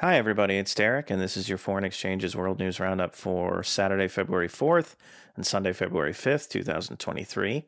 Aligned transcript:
Hi, 0.00 0.16
everybody. 0.16 0.58
It's 0.58 0.76
Derek, 0.76 1.10
and 1.10 1.20
this 1.20 1.36
is 1.36 1.48
your 1.48 1.58
Foreign 1.58 1.82
Exchanges 1.82 2.36
World 2.36 2.60
News 2.60 2.78
Roundup 2.78 3.16
for 3.16 3.64
Saturday, 3.64 4.06
February 4.06 4.46
4th 4.46 4.94
and 5.34 5.44
Sunday, 5.44 5.72
February 5.72 6.12
5th, 6.12 6.48
2023. 6.50 7.64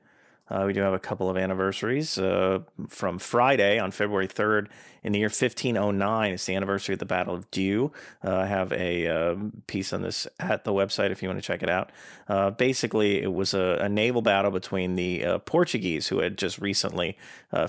Uh, 0.50 0.64
we 0.66 0.72
do 0.72 0.80
have 0.80 0.92
a 0.92 0.98
couple 0.98 1.30
of 1.30 1.36
anniversaries. 1.36 2.18
Uh, 2.18 2.60
from 2.88 3.18
Friday 3.18 3.78
on 3.78 3.90
February 3.92 4.26
3rd 4.26 4.66
in 5.02 5.12
the 5.12 5.20
year 5.20 5.28
1509, 5.28 6.32
it's 6.32 6.44
the 6.44 6.56
anniversary 6.56 6.94
of 6.94 6.98
the 6.98 7.06
Battle 7.06 7.34
of 7.34 7.50
Diu. 7.50 7.92
Uh, 8.24 8.34
I 8.34 8.46
have 8.46 8.72
a 8.72 9.06
uh, 9.06 9.36
piece 9.68 9.92
on 9.92 10.02
this 10.02 10.26
at 10.40 10.64
the 10.64 10.72
website 10.72 11.10
if 11.10 11.22
you 11.22 11.28
want 11.28 11.38
to 11.40 11.46
check 11.46 11.62
it 11.62 11.70
out. 11.70 11.92
Uh, 12.28 12.50
basically, 12.50 13.22
it 13.22 13.32
was 13.32 13.54
a, 13.54 13.78
a, 13.80 13.88
naval 13.88 14.22
battle 14.22 14.50
between 14.50 14.96
the 14.96 15.24
uh, 15.24 15.38
Portuguese, 15.38 16.08
who 16.08 16.18
had 16.18 16.36
just 16.36 16.58
recently 16.58 17.16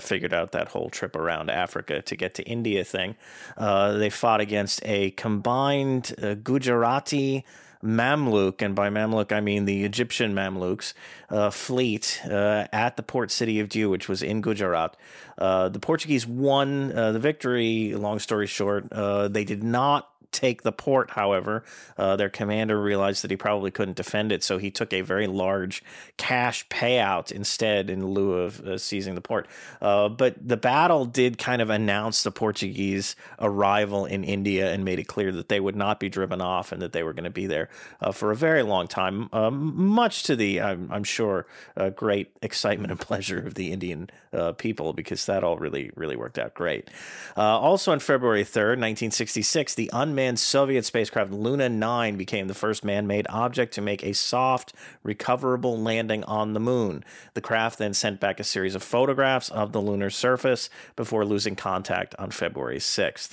figured 0.00 0.32
out 0.32 0.52
that 0.52 0.68
whole 0.68 0.88
trip 0.90 1.16
around 1.16 1.50
Africa 1.50 2.02
to 2.02 2.16
get 2.16 2.34
to 2.34 2.42
India 2.44 2.84
thing. 2.84 3.16
they 3.58 4.10
fought 4.10 4.40
against 4.40 4.80
a 4.84 5.10
combined 5.12 6.14
Gujarati. 6.42 7.44
Mamluk, 7.84 8.62
and 8.62 8.74
by 8.74 8.90
Mamluk 8.90 9.32
I 9.32 9.40
mean 9.40 9.64
the 9.64 9.84
Egyptian 9.84 10.34
Mamluks, 10.34 10.94
uh, 11.30 11.50
fleet 11.50 12.20
uh, 12.24 12.66
at 12.72 12.96
the 12.96 13.02
port 13.02 13.30
city 13.30 13.58
of 13.60 13.68
Diu, 13.68 13.90
which 13.90 14.08
was 14.08 14.22
in 14.22 14.40
Gujarat. 14.40 14.96
Uh, 15.36 15.68
the 15.68 15.80
Portuguese 15.80 16.26
won 16.26 16.96
uh, 16.96 17.12
the 17.12 17.18
victory. 17.18 17.94
Long 17.94 18.18
story 18.18 18.46
short, 18.46 18.92
uh, 18.92 19.28
they 19.28 19.44
did 19.44 19.64
not 19.64 20.11
take 20.32 20.62
the 20.62 20.72
port, 20.72 21.10
however. 21.10 21.62
Uh, 21.96 22.16
their 22.16 22.30
commander 22.30 22.80
realized 22.80 23.22
that 23.22 23.30
he 23.30 23.36
probably 23.36 23.70
couldn't 23.70 23.96
defend 23.96 24.32
it, 24.32 24.42
so 24.42 24.58
he 24.58 24.70
took 24.70 24.92
a 24.92 25.02
very 25.02 25.26
large 25.26 25.84
cash 26.16 26.66
payout 26.68 27.30
instead 27.30 27.90
in 27.90 28.06
lieu 28.06 28.32
of 28.32 28.60
uh, 28.60 28.78
seizing 28.78 29.14
the 29.14 29.20
port. 29.20 29.46
Uh, 29.80 30.08
but 30.08 30.36
the 30.46 30.56
battle 30.56 31.04
did 31.04 31.38
kind 31.38 31.62
of 31.62 31.70
announce 31.70 32.22
the 32.22 32.30
Portuguese 32.30 33.14
arrival 33.38 34.06
in 34.06 34.24
India 34.24 34.72
and 34.72 34.84
made 34.84 34.98
it 34.98 35.04
clear 35.04 35.30
that 35.30 35.48
they 35.48 35.60
would 35.60 35.76
not 35.76 36.00
be 36.00 36.08
driven 36.08 36.40
off 36.40 36.72
and 36.72 36.80
that 36.80 36.92
they 36.92 37.02
were 37.02 37.12
going 37.12 37.24
to 37.24 37.30
be 37.30 37.46
there 37.46 37.68
uh, 38.00 38.10
for 38.10 38.30
a 38.30 38.36
very 38.36 38.62
long 38.62 38.88
time, 38.88 39.28
um, 39.32 39.86
much 39.86 40.22
to 40.24 40.34
the, 40.34 40.60
I'm, 40.60 40.90
I'm 40.90 41.04
sure, 41.04 41.46
uh, 41.76 41.90
great 41.90 42.34
excitement 42.40 42.90
and 42.90 43.00
pleasure 43.12 43.46
of 43.46 43.54
the 43.54 43.70
Indian 43.70 44.08
uh, 44.32 44.52
people, 44.52 44.94
because 44.94 45.26
that 45.26 45.44
all 45.44 45.58
really, 45.58 45.90
really 45.94 46.16
worked 46.16 46.38
out 46.38 46.54
great. 46.54 46.88
also 47.36 47.92
on 47.92 47.98
February 47.98 48.44
3rd, 48.44 48.78
1966, 48.78 49.74
the 49.74 49.90
unmanned 49.92 50.21
unmanned 50.22 50.38
Soviet 50.38 50.84
spacecraft 50.84 51.32
Luna 51.32 51.68
9 51.68 52.16
became 52.16 52.46
the 52.46 52.54
first 52.54 52.84
man 52.84 53.08
made 53.08 53.26
object 53.28 53.74
to 53.74 53.80
make 53.80 54.04
a 54.04 54.14
soft, 54.14 54.72
recoverable 55.02 55.76
landing 55.76 56.22
on 56.24 56.52
the 56.52 56.60
moon. 56.60 57.04
The 57.34 57.40
craft 57.40 57.78
then 57.78 57.92
sent 57.92 58.20
back 58.20 58.38
a 58.38 58.44
series 58.44 58.76
of 58.76 58.84
photographs 58.84 59.48
of 59.48 59.72
the 59.72 59.80
lunar 59.80 60.10
surface 60.10 60.70
before 60.94 61.24
losing 61.24 61.56
contact 61.56 62.14
on 62.20 62.30
February 62.30 62.78
6th. 62.78 63.32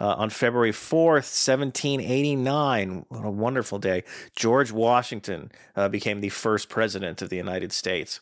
Uh, 0.00 0.14
on 0.16 0.30
February 0.30 0.70
4th, 0.70 1.26
1789, 1.26 3.06
what 3.08 3.24
a 3.24 3.30
wonderful 3.30 3.80
day, 3.80 4.04
George 4.36 4.70
Washington 4.70 5.50
uh, 5.74 5.88
became 5.88 6.20
the 6.20 6.28
first 6.28 6.68
president 6.68 7.20
of 7.22 7.28
the 7.28 7.36
United 7.36 7.72
States. 7.72 8.20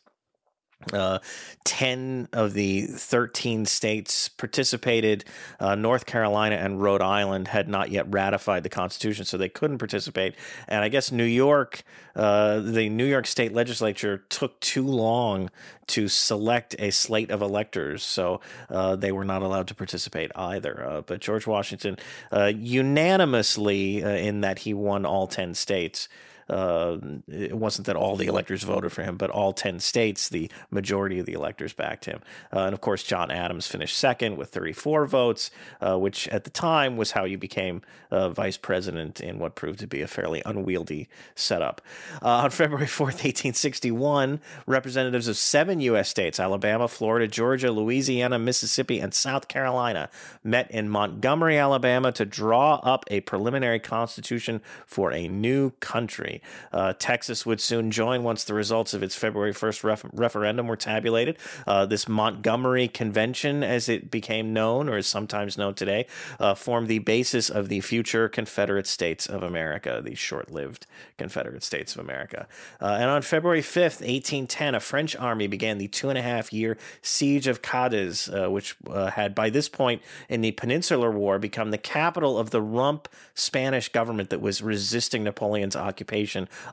Uh, 0.93 1.19
10 1.65 2.29
of 2.33 2.53
the 2.53 2.83
13 2.83 3.65
states 3.65 4.29
participated. 4.29 5.25
Uh, 5.59 5.75
North 5.75 6.07
Carolina 6.07 6.57
and 6.57 6.81
Rhode 6.81 7.03
Island 7.03 7.49
had 7.49 7.67
not 7.67 7.91
yet 7.91 8.07
ratified 8.13 8.63
the 8.63 8.69
Constitution, 8.69 9.25
so 9.25 9.37
they 9.37 9.49
couldn't 9.49 9.79
participate. 9.79 10.35
And 10.69 10.85
I 10.85 10.89
guess 10.89 11.11
New 11.11 11.25
York, 11.25 11.83
uh, 12.15 12.61
the 12.61 12.89
New 12.89 13.07
York 13.07 13.27
State 13.27 13.53
legislature 13.53 14.25
took 14.29 14.61
too 14.61 14.87
long 14.87 15.51
to 15.89 16.09
select 16.09 16.77
a 16.79 16.91
slate 16.91 17.31
of 17.31 17.43
electors, 17.43 18.05
so 18.05 18.41
uh, 18.69 18.95
they 18.97 19.11
were 19.11 19.25
not 19.25 19.43
allowed 19.43 19.67
to 19.69 19.75
participate 19.75 20.31
either. 20.37 20.85
Uh, 20.85 21.01
but 21.01 21.21
George 21.21 21.47
Washington, 21.47 21.97
uh, 22.31 22.53
unanimously, 22.55 24.03
in 24.03 24.43
that 24.43 24.61
he 24.61 24.75
won 24.75 25.07
all 25.07 25.27
10 25.27 25.55
states, 25.55 26.09
uh, 26.49 26.99
it 27.29 27.57
wasn't 27.57 27.87
that 27.87 27.97
all 27.97 28.17
the 28.17 28.27
electors 28.27 28.63
voted 28.63 28.93
for 28.93 29.03
him, 29.03 29.17
but 29.17 29.31
all 29.31 29.53
10 29.53 29.81
states, 29.81 30.29
the 30.29 30.51
majority 30.71 31.19
of 31.19 31.27
the 31.27 31.33
electors 31.33 31.73
backed 31.73 32.05
him. 32.05 32.21
Uh, 32.53 32.61
and 32.61 32.75
of 32.75 32.81
course, 32.81 33.03
John 33.03 33.31
Adams 33.31 33.67
finished 33.67 33.97
second 33.97 34.37
with 34.37 34.51
34 34.51 35.07
votes, 35.07 35.51
uh, 35.81 35.99
which 35.99 36.29
at 36.29 36.45
the 36.45 36.51
time 36.51 36.97
was 36.97 37.13
how 37.13 37.25
you 37.25 37.39
became 37.39 37.83
uh, 38.11 38.29
vice 38.31 38.57
president 38.57 39.21
in 39.21 39.39
what 39.39 39.55
proved 39.55 39.81
to 39.81 39.87
be 39.87 40.03
a 40.03 40.07
fairly 40.07 40.43
unwieldy 40.47 41.09
setup. 41.35 41.81
Uh, 42.23 42.29
on 42.29 42.51
February 42.57 42.87
4th, 42.87 43.23
1861, 43.23 44.41
representatives 44.67 45.29
of 45.29 45.37
seven 45.37 45.81
U.S. 45.81 46.09
states 46.09 46.39
Alabama, 46.39 46.89
Florida, 46.89 47.27
Georgia, 47.27 47.71
Louisiana, 47.71 48.39
Mississippi, 48.39 49.01
and 49.01 49.13
South 49.13 49.49
Carolina 49.49 50.09
met 50.45 50.71
in 50.71 50.89
Montgomery, 50.89 51.59
Alabama 51.59 52.13
to 52.13 52.25
draw 52.25 52.77
up 52.77 53.05
a 53.09 53.21
preliminary 53.21 53.81
constitution 53.81 54.61
for 54.87 55.13
a 55.13 55.29
new 55.29 55.71
country. 55.81 56.36
Uh, 56.73 56.93
Texas 56.99 57.45
would 57.47 57.61
soon 57.61 57.91
join 57.91 58.23
once 58.23 58.45
the 58.45 58.55
results 58.55 58.95
of 58.95 59.03
its 59.03 59.15
February 59.15 59.53
1st 59.53 59.85
ref- 59.85 60.07
referendum 60.13 60.67
were 60.67 60.77
tabulated. 60.77 61.37
Uh, 61.67 61.87
this 61.87 62.09
Montgomery 62.09 62.89
Convention, 62.89 63.63
as 63.63 63.89
it 63.89 64.11
became 64.11 64.53
known, 64.53 64.89
or 64.89 64.99
is 64.99 65.07
sometimes 65.07 65.57
known 65.57 65.75
today, 65.75 66.07
uh, 66.39 66.55
formed 66.55 66.89
the 66.89 66.99
basis 66.99 67.49
of 67.49 67.69
the 67.69 67.81
future 67.81 68.29
Confederate 68.29 68.87
States 68.87 69.27
of 69.27 69.43
America, 69.43 70.01
the 70.05 70.15
short 70.15 70.51
lived 70.51 70.87
Confederate 71.19 71.63
States 71.63 71.95
of 71.95 72.01
America. 72.01 72.47
Uh, 72.81 72.97
and 73.01 73.11
on 73.11 73.23
February 73.23 73.63
5th, 73.63 74.01
1810, 74.01 74.75
a 74.75 74.81
French 74.81 75.17
army 75.17 75.47
began 75.47 75.79
the 75.79 75.89
two 75.89 76.09
and 76.09 76.19
a 76.19 76.23
half 76.23 76.53
year 76.53 76.77
siege 77.03 77.47
of 77.47 77.63
Cadiz, 77.63 78.29
uh, 78.29 78.51
which 78.51 78.77
had 79.15 79.35
by 79.35 79.51
this 79.51 79.69
point 79.69 80.03
in 80.29 80.41
the 80.41 80.53
Peninsular 80.53 81.11
War 81.11 81.39
become 81.39 81.71
the 81.71 81.79
capital 81.79 82.39
of 82.39 82.51
the 82.51 82.61
rump 82.61 83.09
Spanish 83.35 83.89
government 83.91 84.31
that 84.31 84.41
was 84.41 84.63
resisting 84.63 85.25
Napoleon's 85.25 85.77
occupation 85.77 86.26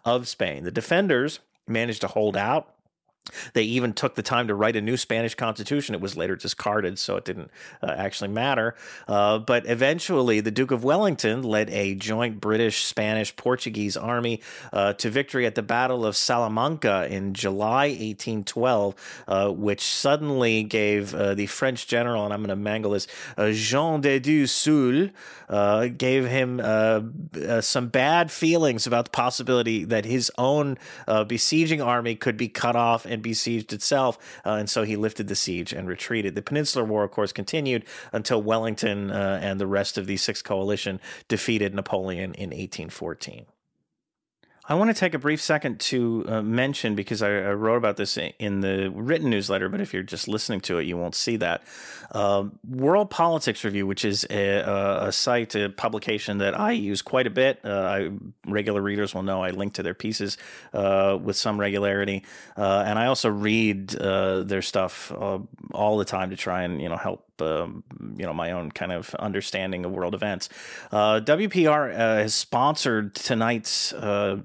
of 0.05 0.27
Spain. 0.27 0.63
The 0.63 0.71
defenders 0.71 1.39
managed 1.67 2.01
to 2.01 2.07
hold 2.07 2.35
out 2.35 2.73
they 3.53 3.63
even 3.63 3.93
took 3.93 4.15
the 4.15 4.23
time 4.23 4.47
to 4.47 4.55
write 4.55 4.75
a 4.75 4.81
new 4.81 4.97
Spanish 4.97 5.35
constitution. 5.35 5.95
It 5.95 6.01
was 6.01 6.17
later 6.17 6.35
discarded, 6.35 6.99
so 6.99 7.15
it 7.15 7.23
didn't 7.23 7.51
uh, 7.81 7.93
actually 7.97 8.29
matter. 8.29 8.75
Uh, 9.07 9.39
but 9.39 9.65
eventually, 9.65 10.41
the 10.41 10.51
Duke 10.51 10.71
of 10.71 10.83
Wellington 10.83 11.41
led 11.41 11.69
a 11.69 11.95
joint 11.95 12.41
British, 12.41 12.83
Spanish, 12.83 13.35
Portuguese 13.35 13.95
army 13.95 14.41
uh, 14.73 14.93
to 14.93 15.09
victory 15.09 15.45
at 15.45 15.55
the 15.55 15.61
Battle 15.61 16.05
of 16.05 16.17
Salamanca 16.17 17.07
in 17.09 17.33
July 17.33 17.87
1812, 17.87 19.23
uh, 19.27 19.49
which 19.51 19.81
suddenly 19.81 20.63
gave 20.63 21.15
uh, 21.15 21.33
the 21.33 21.45
French 21.45 21.87
general, 21.87 22.25
and 22.25 22.33
I'm 22.33 22.41
going 22.41 22.49
to 22.49 22.55
mangle 22.57 22.91
this, 22.91 23.07
uh, 23.37 23.51
Jean 23.51 24.01
de 24.01 24.19
Dieu 24.19 24.47
Soult, 24.47 25.11
gave 25.97 26.25
him 26.25 26.59
some 27.61 27.87
bad 27.87 28.31
feelings 28.31 28.87
about 28.87 29.05
the 29.05 29.11
possibility 29.11 29.83
that 29.85 30.03
his 30.03 30.31
own 30.37 30.77
besieging 31.27 31.81
army 31.81 32.15
could 32.15 32.37
be 32.37 32.47
cut 32.47 32.75
off 32.75 33.05
and 33.13 33.21
besieged 33.23 33.71
itself. 33.71 34.17
Uh, 34.45 34.53
and 34.53 34.69
so 34.69 34.83
he 34.83 34.95
lifted 34.95 35.27
the 35.27 35.35
siege 35.35 35.71
and 35.71 35.87
retreated. 35.87 36.35
The 36.35 36.41
Peninsular 36.41 36.85
War, 36.85 37.03
of 37.03 37.11
course, 37.11 37.31
continued 37.31 37.85
until 38.11 38.41
Wellington 38.41 39.11
uh, 39.11 39.39
and 39.41 39.59
the 39.59 39.67
rest 39.67 39.97
of 39.97 40.07
the 40.07 40.17
Sixth 40.17 40.43
Coalition 40.43 40.99
defeated 41.27 41.73
Napoleon 41.73 42.33
in 42.33 42.49
1814. 42.49 43.45
I 44.65 44.75
want 44.75 44.89
to 44.89 44.93
take 44.93 45.13
a 45.13 45.19
brief 45.19 45.41
second 45.41 45.81
to 45.81 46.23
uh, 46.25 46.41
mention 46.41 46.95
because 46.95 47.21
I, 47.21 47.27
I, 47.27 47.51
wrote 47.51 47.75
about 47.75 47.97
this 47.97 48.17
in 48.17 48.61
the 48.61 48.89
written 48.91 49.29
newsletter, 49.29 49.67
but 49.67 49.81
if 49.81 49.93
you're 49.93 50.03
just 50.03 50.29
listening 50.29 50.61
to 50.61 50.77
it, 50.77 50.85
you 50.85 50.95
won't 50.95 51.15
see 51.15 51.35
that. 51.37 51.63
Uh, 52.11 52.45
World 52.69 53.09
Politics 53.09 53.65
Review, 53.65 53.85
which 53.85 54.05
is 54.05 54.25
a, 54.29 54.59
a, 55.07 55.11
site, 55.11 55.53
a 55.55 55.69
publication 55.69 56.37
that 56.37 56.57
I 56.57 56.71
use 56.71 57.01
quite 57.01 57.27
a 57.27 57.29
bit. 57.29 57.59
Uh, 57.65 57.69
I, 57.69 58.11
regular 58.47 58.81
readers 58.81 59.13
will 59.13 59.23
know 59.23 59.43
I 59.43 59.49
link 59.49 59.73
to 59.73 59.83
their 59.83 59.93
pieces 59.93 60.37
uh, 60.73 61.19
with 61.21 61.35
some 61.35 61.59
regularity, 61.59 62.23
uh, 62.55 62.83
and 62.85 62.97
I 62.97 63.07
also 63.07 63.29
read 63.29 63.93
uh, 63.97 64.43
their 64.43 64.61
stuff 64.61 65.11
all 65.11 65.97
the 65.97 66.05
time 66.05 66.29
to 66.29 66.37
try 66.37 66.63
and 66.63 66.81
you 66.81 66.87
know 66.87 66.97
help 66.97 67.25
um, 67.41 67.83
you 68.17 68.25
know 68.25 68.33
my 68.33 68.51
own 68.51 68.71
kind 68.71 68.91
of 68.91 69.13
understanding 69.15 69.85
of 69.85 69.91
world 69.91 70.15
events. 70.15 70.49
Uh, 70.91 71.19
WPR 71.19 71.93
uh, 71.93 71.97
has 71.97 72.33
sponsored 72.33 73.15
tonight's 73.15 73.93
uh, 73.93 74.37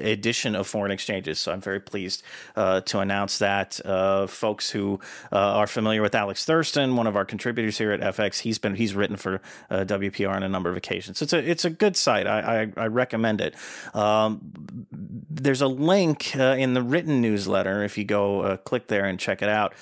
edition 0.00 0.54
of 0.54 0.66
Foreign 0.66 0.90
Exchanges, 0.90 1.38
so 1.38 1.52
I'm 1.52 1.60
very 1.60 1.80
pleased 1.80 2.22
uh, 2.56 2.80
to 2.82 3.00
announce 3.00 3.38
that. 3.38 3.80
Uh, 3.84 4.26
folks 4.26 4.70
who 4.70 5.00
uh, 5.32 5.36
are 5.36 5.66
familiar 5.66 6.02
with 6.02 6.14
Alex 6.14 6.44
Thurston, 6.44 6.96
one 6.96 7.06
of 7.06 7.16
our 7.16 7.24
contributors 7.24 7.78
here 7.78 7.92
at 7.92 8.00
FX, 8.00 8.40
he's 8.40 8.58
been 8.58 8.74
he's 8.74 8.94
written 8.94 9.16
for 9.16 9.40
WPR 9.70 10.30
on 10.30 10.42
a 10.42 10.48
number 10.48 10.70
of 10.70 10.76
occasions. 10.76 11.22
It's 11.22 11.32
a 11.32 11.38
it's 11.38 11.64
a 11.64 11.70
good 11.70 11.96
site. 11.96 12.26
I 12.26 12.62
I, 12.76 12.82
I 12.84 12.86
recommend 12.86 13.40
it. 13.40 13.54
Um, 13.94 14.86
there's 15.30 15.62
a 15.62 15.68
link 15.68 16.34
in 16.36 16.74
the 16.74 16.82
written 16.82 17.20
newsletter 17.20 17.82
if 17.84 17.96
you 17.96 18.04
go 18.04 18.56
click 18.64 18.88
there 18.88 19.04
and 19.04 19.18
check 19.18 19.42
it 19.42 19.48
out, 19.48 19.74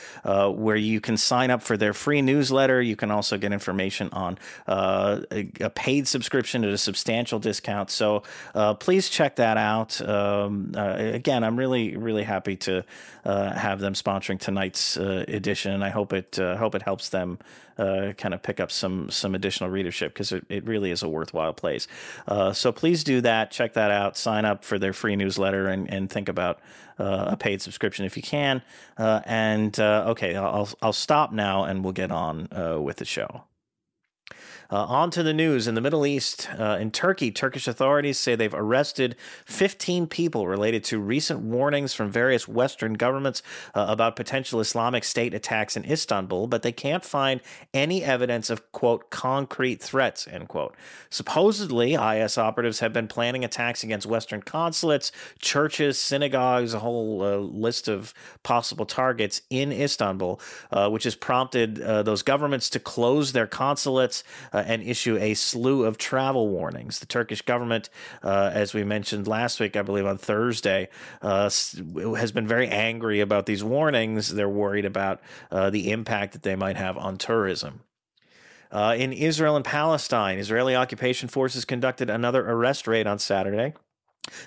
where 0.56 0.76
you 0.76 1.00
can 1.00 1.16
sign 1.16 1.50
up 1.50 1.62
for 1.62 1.76
their 1.76 1.92
free 1.92 2.22
newsletter. 2.22 2.80
You 2.80 2.96
can 2.96 3.10
also 3.10 3.38
get 3.38 3.52
information 3.52 4.08
on 4.12 4.38
uh, 4.66 5.20
a, 5.30 5.70
paid 5.70 6.08
subscription 6.08 6.64
at 6.64 6.70
a 6.70 6.78
substantial 6.78 7.38
discount. 7.38 7.90
So 7.90 8.22
uh, 8.54 8.74
please 8.74 9.08
check 9.08 9.36
that 9.36 9.56
out. 9.56 10.00
Um, 10.08 10.72
uh, 10.76 10.94
again, 10.98 11.44
I'm 11.44 11.56
really, 11.56 11.96
really 11.96 12.22
happy 12.22 12.56
to 12.56 12.84
uh, 13.24 13.52
have 13.52 13.80
them 13.80 13.92
sponsoring 13.92 14.40
tonight's 14.40 14.96
uh, 14.96 15.24
edition, 15.28 15.72
and 15.72 15.84
I 15.84 15.90
hope 15.90 16.12
it 16.12 16.38
uh, 16.38 16.56
hope 16.56 16.74
it 16.74 16.82
helps 16.82 17.10
them 17.10 17.38
uh, 17.76 18.12
kind 18.16 18.32
of 18.32 18.42
pick 18.42 18.58
up 18.58 18.72
some 18.72 19.10
some 19.10 19.34
additional 19.34 19.70
readership 19.70 20.14
because 20.14 20.32
it, 20.32 20.46
it 20.48 20.64
really 20.64 20.90
is 20.90 21.02
a 21.02 21.08
worthwhile 21.08 21.52
place. 21.52 21.86
So 22.52 22.72
please 22.72 23.04
do 23.04 23.20
that. 23.20 23.50
Check 23.50 23.74
that 23.74 23.90
out. 23.90 24.16
Sign 24.16 24.44
up 24.44 24.64
for 24.64 24.78
their 24.78 24.92
free 24.92 25.16
newsletter 25.16 25.68
and, 25.68 25.90
and 25.92 26.10
think 26.10 26.28
about 26.28 26.60
a 26.98 27.36
paid 27.36 27.60
subscription 27.62 28.04
if 28.04 28.16
you 28.16 28.22
can. 28.22 28.62
And 28.96 29.78
okay, 29.78 30.34
I'll 30.36 30.70
I'll 30.80 30.92
stop 30.92 31.32
now 31.32 31.64
and 31.64 31.84
we'll 31.84 31.92
get 31.92 32.10
on 32.10 32.48
with 32.82 32.96
the 32.96 33.04
show. 33.04 33.47
Uh, 34.70 34.84
on 34.84 35.10
to 35.10 35.22
the 35.22 35.32
news. 35.32 35.66
In 35.66 35.74
the 35.74 35.80
Middle 35.80 36.04
East, 36.04 36.46
uh, 36.58 36.76
in 36.78 36.90
Turkey, 36.90 37.30
Turkish 37.30 37.66
authorities 37.66 38.18
say 38.18 38.34
they've 38.34 38.52
arrested 38.52 39.16
15 39.46 40.06
people 40.06 40.46
related 40.46 40.84
to 40.84 40.98
recent 40.98 41.40
warnings 41.40 41.94
from 41.94 42.10
various 42.10 42.46
Western 42.46 42.92
governments 42.92 43.42
uh, 43.74 43.86
about 43.88 44.14
potential 44.14 44.60
Islamic 44.60 45.04
State 45.04 45.32
attacks 45.32 45.74
in 45.74 45.90
Istanbul, 45.90 46.48
but 46.48 46.60
they 46.60 46.72
can't 46.72 47.02
find 47.02 47.40
any 47.72 48.04
evidence 48.04 48.50
of, 48.50 48.70
quote, 48.70 49.08
concrete 49.08 49.80
threats, 49.80 50.28
end 50.28 50.48
quote. 50.48 50.76
Supposedly, 51.08 51.94
IS 51.94 52.36
operatives 52.36 52.80
have 52.80 52.92
been 52.92 53.08
planning 53.08 53.44
attacks 53.44 53.82
against 53.82 54.06
Western 54.06 54.42
consulates, 54.42 55.12
churches, 55.38 55.98
synagogues, 55.98 56.74
a 56.74 56.80
whole 56.80 57.22
uh, 57.22 57.36
list 57.36 57.88
of 57.88 58.12
possible 58.42 58.84
targets 58.84 59.40
in 59.48 59.72
Istanbul, 59.72 60.38
uh, 60.70 60.90
which 60.90 61.04
has 61.04 61.14
prompted 61.14 61.80
uh, 61.80 62.02
those 62.02 62.22
governments 62.22 62.68
to 62.68 62.78
close 62.78 63.32
their 63.32 63.46
consulates 63.46 64.17
uh, 64.52 64.62
and 64.66 64.82
issue 64.82 65.16
a 65.18 65.34
slew 65.34 65.84
of 65.84 65.98
travel 65.98 66.48
warnings. 66.48 66.98
The 66.98 67.06
Turkish 67.06 67.42
government, 67.42 67.90
uh, 68.22 68.50
as 68.52 68.74
we 68.74 68.84
mentioned 68.84 69.26
last 69.26 69.60
week, 69.60 69.76
I 69.76 69.82
believe 69.82 70.06
on 70.06 70.18
Thursday, 70.18 70.88
uh, 71.22 71.44
has 71.44 72.32
been 72.32 72.46
very 72.46 72.68
angry 72.68 73.20
about 73.20 73.46
these 73.46 73.64
warnings. 73.64 74.34
They're 74.34 74.48
worried 74.48 74.84
about 74.84 75.20
uh, 75.50 75.70
the 75.70 75.90
impact 75.90 76.32
that 76.32 76.42
they 76.42 76.56
might 76.56 76.76
have 76.76 76.96
on 76.96 77.16
tourism. 77.16 77.80
Uh, 78.70 78.94
in 78.98 79.12
Israel 79.12 79.56
and 79.56 79.64
Palestine, 79.64 80.38
Israeli 80.38 80.76
occupation 80.76 81.28
forces 81.28 81.64
conducted 81.64 82.10
another 82.10 82.46
arrest 82.46 82.86
raid 82.86 83.06
on 83.06 83.18
Saturday 83.18 83.72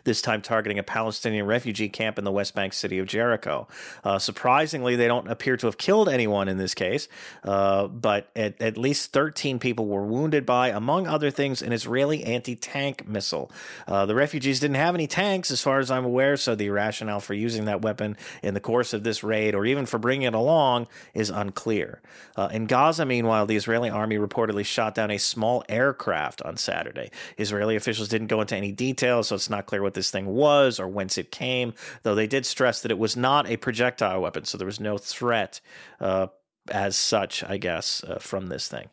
this 0.04 0.22
time 0.22 0.42
targeting 0.42 0.80
a 0.80 0.83
Palestinian 0.83 1.45
refugee 1.45 1.89
camp 1.89 2.18
in 2.18 2.24
the 2.24 2.31
West 2.31 2.56
Bank 2.56 2.74
city 2.74 3.00
of 3.00 3.07
Jericho. 3.07 3.68
Uh, 4.04 4.19
surprisingly, 4.19 4.95
they 4.95 5.07
don't 5.07 5.28
appear 5.30 5.57
to 5.57 5.68
have 5.68 5.78
killed 5.78 6.10
anyone 6.10 6.48
in 6.48 6.57
this 6.57 6.74
case, 6.74 7.07
uh, 7.44 7.88
but 7.88 8.30
at, 8.36 8.60
at, 8.62 8.78
least 8.78 9.13
13 9.13 9.60
people 9.60 9.88
were 9.88 10.06
wounded 10.06 10.45
by, 10.45 10.69
among 10.69 11.07
other 11.07 11.30
things, 11.30 11.62
an 11.62 11.72
Israeli 11.72 12.24
anti 12.24 12.56
tank 12.56 13.07
missile. 13.07 13.51
Uh, 13.88 14.06
the 14.06 14.16
refugees 14.16 14.60
didn't 14.60 14.75
have 14.75 14.95
any 14.95 15.07
tanks, 15.07 15.51
as 15.51 15.62
far 15.62 15.80
as 15.80 15.92
I'm 15.92 16.06
aware, 16.06 16.38
so 16.38 16.56
the 16.56 16.69
rationale 16.69 17.19
for 17.19 17.34
using 17.34 17.66
that 17.66 17.81
weapon 17.81 18.18
in 18.42 18.54
the 18.54 18.60
course 18.60 18.94
of 18.94 19.04
this 19.04 19.24
raid, 19.24 19.56
or 19.56 19.66
even 19.66 19.86
for 19.86 20.00
bringing 20.00 20.27
it 20.27 20.34
along, 20.34 20.88
is 21.13 21.30
unclear. 21.30 22.01
Uh, 22.36 22.50
in 22.51 22.66
Gaza, 22.66 23.06
meanwhile, 23.06 23.45
the 23.45 23.56
Israeli 23.56 23.89
army 23.89 24.18
reportedly 24.18 24.66
shot 24.66 24.95
down 24.95 25.12
a 25.12 25.18
small 25.18 25.63
aircraft 25.69 26.42
on 26.42 26.57
Saturday. 26.57 27.12
Israeli 27.38 27.75
officials 27.75 28.07
didn't 28.07 28.27
go 28.27 28.42
into 28.42 28.56
any 28.56 28.72
details, 28.72 29.27
so 29.27 29.36
it's 29.36 29.50
not 29.50 29.66
clear 29.71 29.81
what 29.81 29.94
this 29.94 30.12
thing 30.12 30.25
was 30.25 30.81
or 30.81 30.88
whence 30.89 31.18
it 31.18 31.31
came, 31.31 31.73
though 32.03 32.13
they 32.13 32.27
did 32.27 32.45
stress 32.45 32.81
that 32.81 32.91
it 32.91 33.00
was 33.00 33.15
not 33.15 33.50
a 33.50 33.56
projectile 33.56 34.21
weapon, 34.21 34.44
so 34.44 34.57
there 34.57 34.65
was 34.65 34.81
no 34.81 34.97
threat 34.97 35.62
uh, 36.01 36.27
as 36.69 36.97
such, 36.97 37.41
I 37.45 37.56
guess, 37.56 38.03
uh, 38.03 38.19
from 38.19 38.47
this 38.47 38.68
thing. 38.68 38.89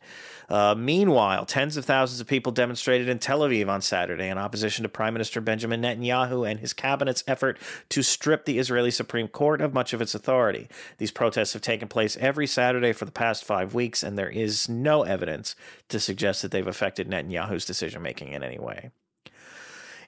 Uh, 0.48 0.76
meanwhile, 0.78 1.44
tens 1.44 1.76
of 1.76 1.84
thousands 1.84 2.20
of 2.20 2.28
people 2.28 2.52
demonstrated 2.52 3.08
in 3.08 3.19
Tel 3.19 3.40
Aviv 3.40 3.69
on 3.69 3.82
Saturday 3.82 4.28
in 4.28 4.38
opposition 4.38 4.84
to 4.84 4.88
Prime 4.88 5.14
Minister 5.14 5.40
Benjamin 5.40 5.82
Netanyahu 5.82 6.48
and 6.48 6.60
his 6.60 6.72
cabinet's 6.72 7.24
effort 7.26 7.58
to 7.88 8.04
strip 8.04 8.44
the 8.44 8.60
Israeli 8.60 8.92
Supreme 8.92 9.26
Court 9.26 9.60
of 9.60 9.74
much 9.74 9.92
of 9.92 10.00
its 10.00 10.14
authority. 10.14 10.69
These 10.98 11.10
protests 11.10 11.54
have 11.54 11.62
taken 11.62 11.88
place 11.88 12.16
every 12.19 12.46
Saturday 12.46 12.92
for 12.92 13.04
the 13.04 13.10
past 13.10 13.44
five 13.44 13.74
weeks, 13.74 14.04
and 14.04 14.16
there 14.16 14.31
is 14.31 14.69
no 14.69 15.02
evidence 15.02 15.56
to 15.88 15.98
suggest 15.98 16.42
that 16.42 16.52
they've 16.52 16.66
affected 16.69 17.10
Netanyahu's 17.10 17.64
decision 17.64 18.00
making 18.00 18.32
in 18.32 18.44
any 18.44 18.60
way. 18.60 18.92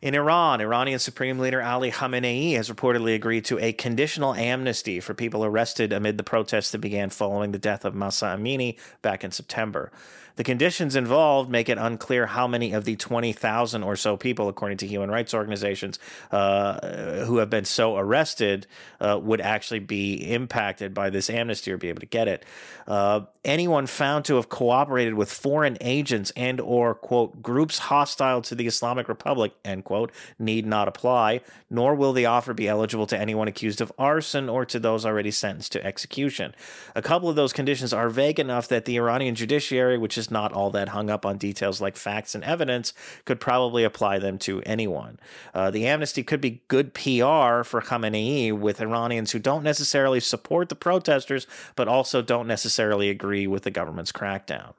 In 0.02 0.14
Iran, 0.14 0.62
Iranian 0.62 0.98
Supreme 0.98 1.38
Leader 1.38 1.60
Ali 1.60 1.90
Khamenei 1.90 2.54
has 2.56 2.70
reportedly 2.70 3.14
agreed 3.14 3.44
to 3.44 3.58
a 3.58 3.74
conditional 3.74 4.32
amnesty 4.32 4.98
for 4.98 5.12
people 5.12 5.44
arrested 5.44 5.92
amid 5.92 6.16
the 6.16 6.24
protests 6.24 6.70
that 6.70 6.78
began 6.78 7.10
following 7.10 7.52
the 7.52 7.58
death 7.58 7.84
of 7.84 7.94
Mahsa 7.94 8.34
Amini 8.38 8.78
back 9.02 9.24
in 9.24 9.30
September. 9.30 9.92
The 10.36 10.44
conditions 10.44 10.96
involved 10.96 11.50
make 11.50 11.68
it 11.68 11.76
unclear 11.76 12.24
how 12.24 12.46
many 12.46 12.72
of 12.72 12.86
the 12.86 12.96
20,000 12.96 13.82
or 13.82 13.94
so 13.94 14.16
people, 14.16 14.48
according 14.48 14.78
to 14.78 14.86
human 14.86 15.10
rights 15.10 15.34
organizations, 15.34 15.98
uh, 16.30 17.26
who 17.26 17.36
have 17.36 17.50
been 17.50 17.66
so 17.66 17.98
arrested 17.98 18.66
uh, 19.00 19.20
would 19.22 19.42
actually 19.42 19.80
be 19.80 20.14
impacted 20.14 20.94
by 20.94 21.10
this 21.10 21.28
amnesty 21.28 21.70
or 21.70 21.76
be 21.76 21.90
able 21.90 22.00
to 22.00 22.06
get 22.06 22.26
it. 22.26 22.46
Uh, 22.86 23.20
anyone 23.44 23.86
found 23.86 24.24
to 24.24 24.36
have 24.36 24.48
cooperated 24.48 25.12
with 25.12 25.30
foreign 25.30 25.76
agents 25.82 26.32
and 26.36 26.58
or, 26.58 26.94
quote, 26.94 27.42
groups 27.42 27.78
hostile 27.78 28.40
to 28.40 28.54
the 28.54 28.66
Islamic 28.66 29.10
Republic, 29.10 29.52
end 29.62 29.84
quote, 29.84 29.89
need 30.38 30.66
not 30.66 30.88
apply, 30.88 31.40
nor 31.68 31.94
will 31.94 32.12
the 32.12 32.26
offer 32.26 32.54
be 32.54 32.68
eligible 32.68 33.06
to 33.06 33.18
anyone 33.18 33.48
accused 33.48 33.80
of 33.80 33.92
arson 33.98 34.48
or 34.48 34.64
to 34.64 34.78
those 34.78 35.04
already 35.04 35.30
sentenced 35.30 35.72
to 35.72 35.84
execution. 35.84 36.54
A 36.94 37.02
couple 37.02 37.28
of 37.28 37.36
those 37.36 37.52
conditions 37.52 37.92
are 37.92 38.08
vague 38.08 38.38
enough 38.38 38.68
that 38.68 38.84
the 38.84 38.96
Iranian 38.96 39.34
judiciary, 39.34 39.98
which 39.98 40.16
is 40.16 40.30
not 40.30 40.52
all 40.52 40.70
that 40.70 40.90
hung 40.90 41.10
up 41.10 41.26
on 41.26 41.38
details 41.38 41.80
like 41.80 41.96
facts 41.96 42.34
and 42.34 42.44
evidence, 42.44 42.92
could 43.24 43.40
probably 43.40 43.84
apply 43.84 44.18
them 44.18 44.38
to 44.38 44.62
anyone. 44.62 45.18
Uh, 45.52 45.70
the 45.70 45.86
amnesty 45.86 46.22
could 46.22 46.40
be 46.40 46.62
good 46.68 46.94
PR 46.94 47.62
for 47.64 47.82
Khamenei 47.82 48.52
with 48.52 48.80
Iranians 48.80 49.32
who 49.32 49.38
don't 49.38 49.64
necessarily 49.64 50.20
support 50.20 50.68
the 50.68 50.74
protesters, 50.74 51.46
but 51.76 51.88
also 51.88 52.22
don't 52.22 52.46
necessarily 52.46 53.10
agree 53.10 53.46
with 53.46 53.64
the 53.64 53.70
government's 53.70 54.12
crackdown. 54.12 54.74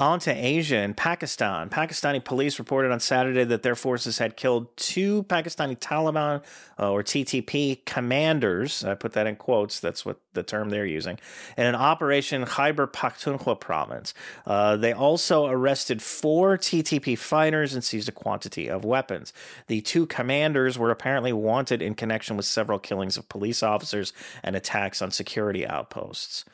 On 0.00 0.18
to 0.20 0.32
Asia 0.32 0.78
and 0.78 0.96
Pakistan. 0.96 1.68
Pakistani 1.68 2.24
police 2.24 2.58
reported 2.58 2.90
on 2.90 3.00
Saturday 3.00 3.44
that 3.44 3.62
their 3.62 3.74
forces 3.74 4.16
had 4.16 4.34
killed 4.34 4.74
two 4.78 5.24
Pakistani 5.24 5.78
Taliban 5.78 6.42
uh, 6.78 6.90
or 6.90 7.02
TTP 7.02 7.84
commanders. 7.84 8.82
I 8.82 8.94
put 8.94 9.12
that 9.12 9.26
in 9.26 9.36
quotes. 9.36 9.78
That's 9.78 10.06
what 10.06 10.18
the 10.32 10.42
term 10.42 10.70
they're 10.70 10.86
using. 10.86 11.18
In 11.58 11.66
an 11.66 11.74
operation 11.74 12.46
Khyber 12.46 12.90
Pakhtunkhwa 12.90 13.60
province. 13.60 14.14
Uh, 14.46 14.74
they 14.74 14.94
also 14.94 15.44
arrested 15.44 16.00
four 16.00 16.56
TTP 16.56 17.18
fighters 17.18 17.74
and 17.74 17.84
seized 17.84 18.08
a 18.08 18.12
quantity 18.12 18.70
of 18.70 18.86
weapons. 18.86 19.34
The 19.66 19.82
two 19.82 20.06
commanders 20.06 20.78
were 20.78 20.90
apparently 20.90 21.34
wanted 21.34 21.82
in 21.82 21.94
connection 21.94 22.38
with 22.38 22.46
several 22.46 22.78
killings 22.78 23.18
of 23.18 23.28
police 23.28 23.62
officers 23.62 24.14
and 24.42 24.56
attacks 24.56 25.02
on 25.02 25.10
security 25.10 25.66
outposts. 25.66 26.46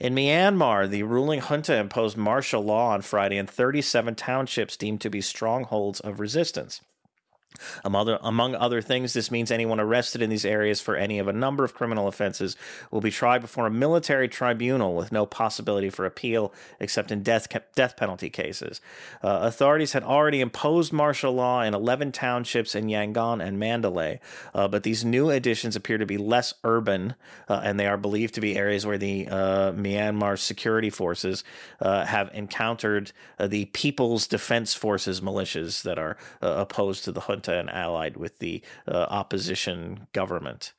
In 0.00 0.14
Myanmar, 0.14 0.88
the 0.88 1.02
ruling 1.02 1.40
junta 1.40 1.74
imposed 1.74 2.16
martial 2.16 2.62
law 2.62 2.87
on 2.88 3.02
Friday 3.02 3.36
in 3.36 3.46
37 3.46 4.14
townships 4.14 4.76
deemed 4.76 5.00
to 5.02 5.10
be 5.10 5.20
strongholds 5.20 6.00
of 6.00 6.20
resistance. 6.20 6.80
Among 7.84 8.54
other, 8.54 8.80
things, 8.80 9.12
this 9.12 9.30
means 9.30 9.50
anyone 9.50 9.80
arrested 9.80 10.22
in 10.22 10.30
these 10.30 10.44
areas 10.44 10.80
for 10.80 10.94
any 10.94 11.18
of 11.18 11.26
a 11.28 11.32
number 11.32 11.64
of 11.64 11.74
criminal 11.74 12.06
offenses 12.06 12.56
will 12.90 13.00
be 13.00 13.10
tried 13.10 13.40
before 13.40 13.66
a 13.66 13.70
military 13.70 14.28
tribunal 14.28 14.94
with 14.94 15.10
no 15.10 15.26
possibility 15.26 15.90
for 15.90 16.06
appeal 16.06 16.52
except 16.78 17.10
in 17.10 17.22
death, 17.22 17.48
death 17.74 17.96
penalty 17.96 18.30
cases. 18.30 18.80
Uh, 19.22 19.40
authorities 19.42 19.92
had 19.92 20.04
already 20.04 20.40
imposed 20.40 20.92
martial 20.92 21.32
law 21.32 21.62
in 21.62 21.74
11 21.74 22.12
townships 22.12 22.74
in 22.74 22.86
Yangon 22.86 23.44
and 23.44 23.58
Mandalay, 23.58 24.20
uh, 24.54 24.68
but 24.68 24.84
these 24.84 25.04
new 25.04 25.30
additions 25.30 25.74
appear 25.74 25.98
to 25.98 26.06
be 26.06 26.18
less 26.18 26.54
urban, 26.62 27.14
uh, 27.48 27.60
and 27.64 27.78
they 27.80 27.86
are 27.86 27.96
believed 27.96 28.34
to 28.34 28.40
be 28.40 28.56
areas 28.56 28.86
where 28.86 28.98
the 28.98 29.26
uh, 29.28 29.72
Myanmar 29.72 30.38
security 30.38 30.90
forces 30.90 31.42
uh, 31.80 32.04
have 32.04 32.30
encountered 32.32 33.12
uh, 33.38 33.46
the 33.48 33.64
People's 33.66 34.26
Defense 34.26 34.74
Forces 34.74 35.20
militias 35.20 35.82
that 35.82 35.98
are 35.98 36.16
opposed 36.40 37.04
to 37.04 37.12
the 37.12 37.20
junta 37.22 37.37
and 37.46 37.70
allied 37.70 38.16
with 38.16 38.38
the 38.38 38.62
uh, 38.86 39.06
opposition 39.10 40.08
government. 40.12 40.72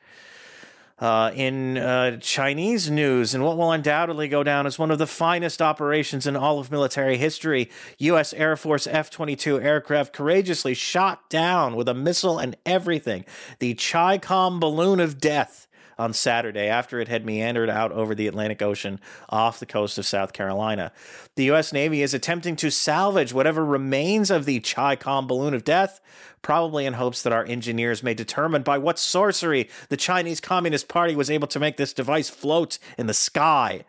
Uh, 1.00 1.32
in 1.34 1.78
uh, 1.78 2.18
Chinese 2.18 2.92
news, 2.92 3.34
and 3.34 3.42
what 3.42 3.56
will 3.56 3.72
undoubtedly 3.72 4.28
go 4.28 4.44
down 4.44 4.68
as 4.68 4.78
one 4.78 4.92
of 4.92 4.98
the 4.98 5.08
finest 5.08 5.62
operations 5.62 6.28
in 6.28 6.36
all 6.36 6.60
of 6.60 6.72
military 6.72 7.16
history, 7.16 7.70
U.S. 8.00 8.34
Air 8.34 8.58
Force 8.58 8.86
F 8.86 9.10
22 9.10 9.62
aircraft 9.62 10.12
courageously 10.12 10.74
shot 10.74 11.30
down 11.30 11.78
with 11.78 11.88
a 11.88 11.94
missile 11.94 12.38
and 12.38 12.58
everything 12.66 13.24
the 13.60 13.76
Chi 13.76 14.18
Com 14.18 14.60
balloon 14.60 15.00
of 15.00 15.22
death 15.22 15.69
on 16.00 16.14
Saturday 16.14 16.68
after 16.68 17.00
it 17.00 17.10
had 17.10 17.26
meandered 17.26 17.70
out 17.70 17.92
over 17.92 18.16
the 18.16 18.28
Atlantic 18.28 18.62
Ocean 18.62 19.00
off 19.30 19.60
the 19.60 19.66
coast 19.66 19.98
of 19.98 20.06
South 20.06 20.34
Carolina. 20.34 20.92
The 21.36 21.44
U.S. 21.46 21.74
Navy 21.74 22.02
is 22.02 22.14
attempting 22.14 22.56
to 22.56 22.72
salvage 22.72 23.34
whatever 23.34 23.66
remains 23.66 24.32
of 24.32 24.46
the 24.46 24.62
Chi 24.62 24.96
Com 24.96 25.28
balloon 25.28 25.54
of 25.54 25.64
death, 25.64 26.00
probably 26.42 26.86
in 26.86 26.94
hopes 26.94 27.22
that 27.22 27.34
our 27.34 27.46
engineers 27.46 28.02
may 28.02 28.14
determine 28.14 28.64
by 28.64 28.78
what 28.78 28.98
sorcery 28.98 29.70
the 29.90 29.98
Chinese 29.98 30.40
Communist 30.40 30.88
Party 30.88 31.16
was 31.16 31.30
able 31.30 31.48
to 31.48 31.60
make 31.60 31.78
this 31.78 31.94
device 31.94 32.30
float 32.30 32.80
in 32.98 33.08
the 33.08 33.14
sky. 33.14 33.84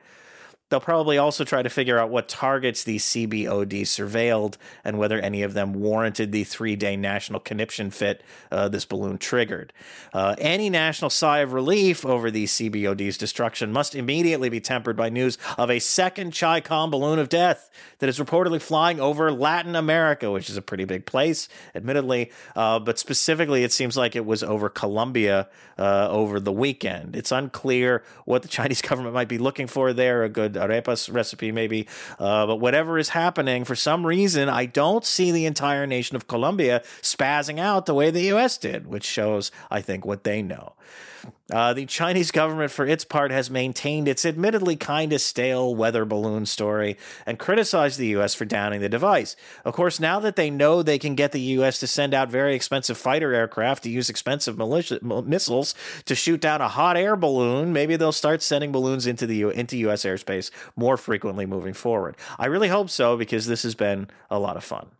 They'll 0.70 0.80
probably 0.80 1.18
also 1.18 1.44
try 1.44 1.62
to 1.62 1.68
figure 1.68 1.98
out 1.98 2.10
what 2.10 2.28
targets 2.28 2.84
these 2.84 3.04
CBOD 3.04 3.82
surveilled 3.82 4.56
and 4.84 4.98
whether 4.98 5.18
any 5.18 5.42
of 5.42 5.52
them 5.52 5.74
warranted 5.74 6.30
the 6.30 6.44
three 6.44 6.76
day 6.76 6.96
national 6.96 7.40
conniption 7.40 7.90
fit 7.90 8.22
uh, 8.52 8.68
this 8.68 8.84
balloon 8.84 9.18
triggered. 9.18 9.72
Uh, 10.12 10.36
any 10.38 10.70
national 10.70 11.10
sigh 11.10 11.40
of 11.40 11.52
relief 11.52 12.06
over 12.06 12.30
the 12.30 12.44
CBOD's 12.44 13.18
destruction 13.18 13.72
must 13.72 13.96
immediately 13.96 14.48
be 14.48 14.60
tempered 14.60 14.96
by 14.96 15.08
news 15.08 15.38
of 15.58 15.70
a 15.70 15.80
second 15.80 16.38
Chi-Com 16.38 16.90
balloon 16.90 17.18
of 17.18 17.28
death 17.28 17.68
that 17.98 18.08
is 18.08 18.18
reportedly 18.18 18.62
flying 18.62 19.00
over 19.00 19.32
Latin 19.32 19.74
America, 19.74 20.30
which 20.30 20.48
is 20.48 20.56
a 20.56 20.62
pretty 20.62 20.84
big 20.84 21.04
place, 21.04 21.48
admittedly. 21.74 22.30
Uh, 22.54 22.78
but 22.78 22.98
specifically, 22.98 23.64
it 23.64 23.72
seems 23.72 23.96
like 23.96 24.14
it 24.14 24.24
was 24.24 24.44
over 24.44 24.68
Colombia 24.68 25.48
uh, 25.78 26.08
over 26.10 26.38
the 26.38 26.52
weekend. 26.52 27.16
It's 27.16 27.32
unclear 27.32 28.04
what 28.24 28.42
the 28.42 28.48
Chinese 28.60 28.82
government 28.82 29.14
might 29.14 29.28
be 29.28 29.38
looking 29.38 29.66
for 29.66 29.92
there. 29.92 30.22
A 30.22 30.28
good 30.28 30.56
arepas 30.60 31.12
recipe, 31.12 31.52
maybe. 31.52 31.86
Uh, 32.18 32.46
but 32.46 32.56
whatever 32.56 32.98
is 32.98 33.10
happening, 33.10 33.64
for 33.64 33.74
some 33.74 34.06
reason, 34.06 34.48
I 34.48 34.66
don't 34.66 35.04
see 35.04 35.32
the 35.32 35.46
entire 35.46 35.86
nation 35.86 36.16
of 36.16 36.28
Colombia 36.28 36.82
spazzing 37.02 37.58
out 37.58 37.86
the 37.86 37.94
way 37.94 38.10
the 38.10 38.22
U.S. 38.22 38.58
did, 38.58 38.86
which 38.86 39.04
shows, 39.04 39.50
I 39.70 39.80
think, 39.80 40.04
what 40.04 40.24
they 40.24 40.42
know. 40.42 40.74
Uh, 41.52 41.72
the 41.72 41.86
Chinese 41.86 42.30
government, 42.30 42.70
for 42.70 42.86
its 42.86 43.04
part, 43.04 43.30
has 43.30 43.50
maintained 43.50 44.06
its 44.06 44.24
admittedly 44.24 44.76
kind 44.76 45.12
of 45.12 45.20
stale 45.20 45.74
weather 45.74 46.04
balloon 46.04 46.46
story 46.46 46.96
and 47.26 47.38
criticized 47.38 47.98
the 47.98 48.06
U.S. 48.08 48.34
for 48.34 48.44
downing 48.44 48.80
the 48.80 48.88
device. 48.88 49.34
Of 49.64 49.74
course, 49.74 49.98
now 49.98 50.20
that 50.20 50.36
they 50.36 50.48
know 50.48 50.82
they 50.82 50.98
can 50.98 51.14
get 51.14 51.32
the 51.32 51.40
U.S. 51.40 51.78
to 51.80 51.86
send 51.86 52.14
out 52.14 52.30
very 52.30 52.54
expensive 52.54 52.96
fighter 52.96 53.34
aircraft 53.34 53.82
to 53.82 53.90
use 53.90 54.08
expensive 54.08 54.56
militia, 54.56 55.00
missiles 55.02 55.74
to 56.04 56.14
shoot 56.14 56.40
down 56.40 56.60
a 56.60 56.68
hot 56.68 56.96
air 56.96 57.16
balloon, 57.16 57.72
maybe 57.72 57.96
they'll 57.96 58.12
start 58.12 58.42
sending 58.42 58.70
balloons 58.70 59.06
into 59.06 59.26
the 59.26 59.42
into 59.42 59.76
U.S. 59.78 60.04
airspace 60.04 60.50
more 60.76 60.96
frequently 60.96 61.46
moving 61.46 61.74
forward. 61.74 62.16
I 62.38 62.46
really 62.46 62.68
hope 62.68 62.90
so 62.90 63.16
because 63.16 63.46
this 63.46 63.64
has 63.64 63.74
been 63.74 64.08
a 64.30 64.38
lot 64.38 64.56
of 64.56 64.62
fun. 64.62 64.90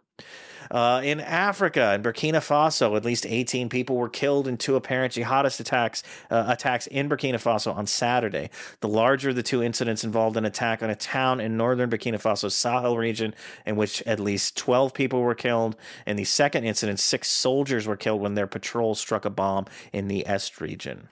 Uh, 0.71 1.01
in 1.03 1.21
Africa, 1.21 1.95
in 1.95 2.03
Burkina 2.03 2.39
Faso, 2.39 2.97
at 2.97 3.05
least 3.05 3.27
18 3.27 3.69
people 3.69 3.97
were 3.97 4.09
killed 4.09 4.47
in 4.47 4.57
two 4.57 4.77
apparent 4.77 5.15
jihadist 5.15 5.59
attacks 5.59 6.03
uh, 6.31 6.45
attacks 6.47 6.87
in 6.87 7.09
Burkina 7.09 7.35
Faso 7.35 7.75
on 7.75 7.87
Saturday. 7.87 8.51
The 8.81 8.89
larger 8.89 9.31
of 9.31 9.37
the 9.37 9.43
two 9.43 9.63
incidents 9.63 10.05
involved 10.05 10.37
an 10.37 10.45
attack 10.45 10.83
on 10.83 10.91
a 10.91 10.95
town 10.95 11.41
in 11.41 11.57
northern 11.57 11.91
Burkina 11.91 12.21
Faso's 12.21 12.55
Sahel 12.55 12.97
region, 12.97 13.35
in 13.67 13.77
which 13.77 14.03
at 14.03 14.21
least 14.21 14.57
12 14.57 14.95
people 14.95 15.21
were 15.23 15.35
killed. 15.35 15.77
In 16.07 16.17
the 16.17 16.25
second 16.25 16.65
incident, 16.65 17.01
six 17.01 17.29
soldiers 17.29 17.87
were 17.87 17.97
killed 17.97 18.21
when 18.21 18.35
their 18.35 18.47
patrol 18.47 18.95
struck 18.95 19.25
a 19.25 19.31
bomb 19.31 19.67
in 19.93 20.09
the 20.09 20.27
Est 20.27 20.61
region. 20.61 21.09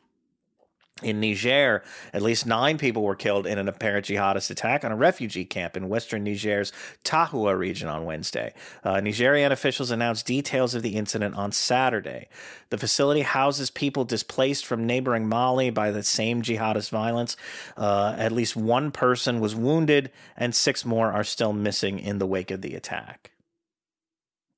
In 1.00 1.20
Niger, 1.20 1.84
at 2.12 2.22
least 2.22 2.44
nine 2.44 2.76
people 2.76 3.04
were 3.04 3.14
killed 3.14 3.46
in 3.46 3.56
an 3.58 3.68
apparent 3.68 4.06
jihadist 4.06 4.50
attack 4.50 4.84
on 4.84 4.90
a 4.90 4.96
refugee 4.96 5.44
camp 5.44 5.76
in 5.76 5.88
western 5.88 6.24
Niger's 6.24 6.72
Tahoua 7.04 7.56
region 7.56 7.88
on 7.88 8.04
Wednesday. 8.04 8.52
Uh, 8.82 9.00
Nigerian 9.00 9.52
officials 9.52 9.92
announced 9.92 10.26
details 10.26 10.74
of 10.74 10.82
the 10.82 10.96
incident 10.96 11.36
on 11.36 11.52
Saturday. 11.52 12.28
The 12.70 12.78
facility 12.78 13.22
houses 13.22 13.70
people 13.70 14.04
displaced 14.04 14.66
from 14.66 14.86
neighboring 14.86 15.28
Mali 15.28 15.70
by 15.70 15.92
the 15.92 16.02
same 16.02 16.42
jihadist 16.42 16.90
violence. 16.90 17.36
Uh, 17.76 18.16
at 18.18 18.32
least 18.32 18.56
one 18.56 18.90
person 18.90 19.38
was 19.38 19.54
wounded, 19.54 20.10
and 20.36 20.52
six 20.52 20.84
more 20.84 21.12
are 21.12 21.24
still 21.24 21.52
missing 21.52 22.00
in 22.00 22.18
the 22.18 22.26
wake 22.26 22.50
of 22.50 22.60
the 22.60 22.74
attack. 22.74 23.30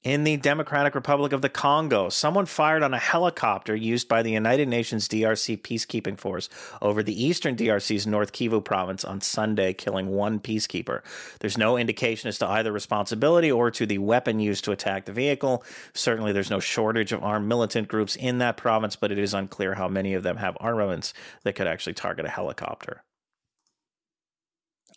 In 0.03 0.25
the 0.25 0.39
Democratic 0.39 0.95
Republic 0.95 1.35
of 1.35 1.43
the 1.43 1.51
Congo, 1.51 2.09
someone 2.09 2.47
fired 2.47 2.83
on 2.83 2.95
a 2.95 2.99
helicopter 2.99 3.77
used 3.77 4.09
by 4.09 4.23
the 4.23 4.31
United 4.31 4.67
Nations 4.67 5.07
DRC 5.07 5.61
peacekeeping 5.61 6.17
force 6.17 6.49
over 6.81 7.03
the 7.03 7.23
eastern 7.23 7.55
DRC's 7.55 8.07
North 8.07 8.33
Kivu 8.33 8.65
province 8.65 9.05
on 9.05 9.21
Sunday, 9.21 9.75
killing 9.75 10.07
one 10.07 10.41
peacekeeper. 10.41 11.03
There's 11.41 11.59
no 11.59 11.77
indication 11.77 12.29
as 12.31 12.39
to 12.39 12.49
either 12.49 12.73
responsibility 12.73 13.53
or 13.53 13.71
to 13.73 13.85
the 13.85 13.99
weapon 13.99 14.41
used 14.41 14.65
to 14.65 14.73
attack 14.73 15.05
the 15.05 15.13
vehicle. 15.13 15.63
Certainly, 15.93 16.33
there's 16.33 16.49
no 16.49 16.61
shortage 16.61 17.13
of 17.13 17.23
armed 17.23 17.47
militant 17.47 17.89
groups 17.89 18.17
in 18.17 18.39
that 18.39 18.57
province, 18.57 18.97
but 18.97 19.13
it 19.13 19.19
is 19.19 19.35
unclear 19.35 19.75
how 19.75 19.89
many 19.89 20.15
of 20.15 20.23
them 20.23 20.39
have 20.39 20.57
armaments 20.61 21.13
that 21.43 21.57
could 21.57 21.67
actually 21.67 21.93
target 21.93 22.25
a 22.25 22.31
helicopter 22.31 23.03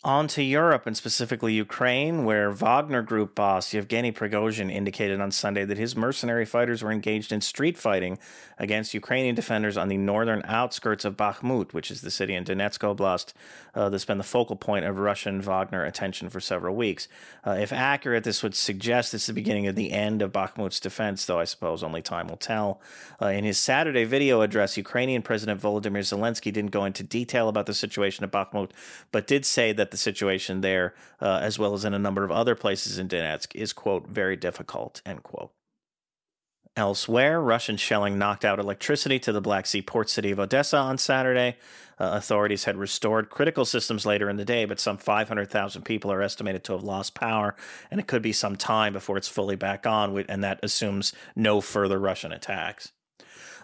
on 0.04 0.28
to 0.28 0.42
Europe 0.42 0.86
and 0.86 0.94
specifically 0.94 1.54
Ukraine, 1.54 2.26
where 2.26 2.50
Wagner 2.50 3.00
Group 3.00 3.34
boss 3.34 3.72
Yevgeny 3.72 4.12
Prigozhin 4.12 4.70
indicated 4.70 5.18
on 5.18 5.30
Sunday 5.30 5.64
that 5.64 5.78
his 5.78 5.96
mercenary 5.96 6.44
fighters 6.44 6.82
were 6.82 6.92
engaged 6.92 7.32
in 7.32 7.40
street 7.40 7.78
fighting 7.78 8.18
against 8.58 8.92
Ukrainian 8.92 9.34
defenders 9.34 9.78
on 9.78 9.88
the 9.88 9.96
northern 9.96 10.42
outskirts 10.44 11.06
of 11.06 11.16
Bakhmut, 11.16 11.72
which 11.72 11.90
is 11.90 12.02
the 12.02 12.10
city 12.10 12.34
in 12.34 12.44
Donetsk 12.44 12.80
Oblast 12.80 13.32
uh, 13.74 13.88
that's 13.88 14.04
been 14.04 14.18
the 14.18 14.24
focal 14.24 14.56
point 14.56 14.84
of 14.84 14.98
Russian 14.98 15.40
Wagner 15.40 15.84
attention 15.84 16.28
for 16.28 16.38
several 16.38 16.76
weeks. 16.76 17.08
Uh, 17.46 17.52
if 17.52 17.72
accurate, 17.72 18.24
this 18.24 18.42
would 18.42 18.54
suggest 18.54 19.14
it's 19.14 19.26
the 19.26 19.32
beginning 19.32 19.66
of 19.66 19.74
the 19.74 19.90
end 19.90 20.20
of 20.20 20.32
Bakhmut's 20.32 20.80
defense, 20.80 21.24
though 21.24 21.40
I 21.40 21.44
suppose 21.44 21.82
only 21.82 22.02
time 22.02 22.28
will 22.28 22.36
tell. 22.36 22.80
Uh, 23.20 23.28
in 23.28 23.44
his 23.44 23.58
Saturday 23.58 24.04
video 24.04 24.42
address, 24.42 24.76
Ukrainian 24.76 25.22
President 25.22 25.60
Volodymyr 25.60 26.00
Zelensky 26.00 26.52
didn't 26.52 26.72
go 26.72 26.84
into 26.84 27.02
detail 27.02 27.48
about 27.48 27.64
the 27.64 27.74
situation 27.74 28.22
at 28.22 28.30
Bakhmut, 28.30 28.70
but 29.10 29.26
did 29.26 29.46
say 29.46 29.72
that 29.72 29.93
the 29.94 29.98
situation 29.98 30.60
there, 30.60 30.94
uh, 31.20 31.38
as 31.40 31.58
well 31.58 31.72
as 31.72 31.84
in 31.84 31.94
a 31.94 31.98
number 31.98 32.24
of 32.24 32.30
other 32.30 32.54
places 32.54 32.98
in 32.98 33.08
Donetsk, 33.08 33.54
is, 33.54 33.72
quote, 33.72 34.08
very 34.08 34.36
difficult, 34.36 35.00
end 35.06 35.22
quote. 35.22 35.52
Elsewhere, 36.76 37.40
Russian 37.40 37.76
shelling 37.76 38.18
knocked 38.18 38.44
out 38.44 38.58
electricity 38.58 39.20
to 39.20 39.32
the 39.32 39.40
Black 39.40 39.64
Sea 39.66 39.80
port 39.80 40.10
city 40.10 40.32
of 40.32 40.40
Odessa 40.40 40.76
on 40.76 40.98
Saturday. 40.98 41.56
Uh, 42.00 42.10
authorities 42.14 42.64
had 42.64 42.76
restored 42.76 43.30
critical 43.30 43.64
systems 43.64 44.04
later 44.04 44.28
in 44.28 44.36
the 44.36 44.44
day, 44.44 44.64
but 44.64 44.80
some 44.80 44.96
500,000 44.96 45.82
people 45.82 46.10
are 46.10 46.20
estimated 46.20 46.64
to 46.64 46.72
have 46.72 46.82
lost 46.82 47.14
power, 47.14 47.54
and 47.92 48.00
it 48.00 48.08
could 48.08 48.22
be 48.22 48.32
some 48.32 48.56
time 48.56 48.92
before 48.92 49.16
it's 49.16 49.28
fully 49.28 49.54
back 49.54 49.86
on, 49.86 50.24
and 50.28 50.42
that 50.42 50.58
assumes 50.64 51.12
no 51.36 51.60
further 51.60 52.00
Russian 52.00 52.32
attacks. 52.32 52.90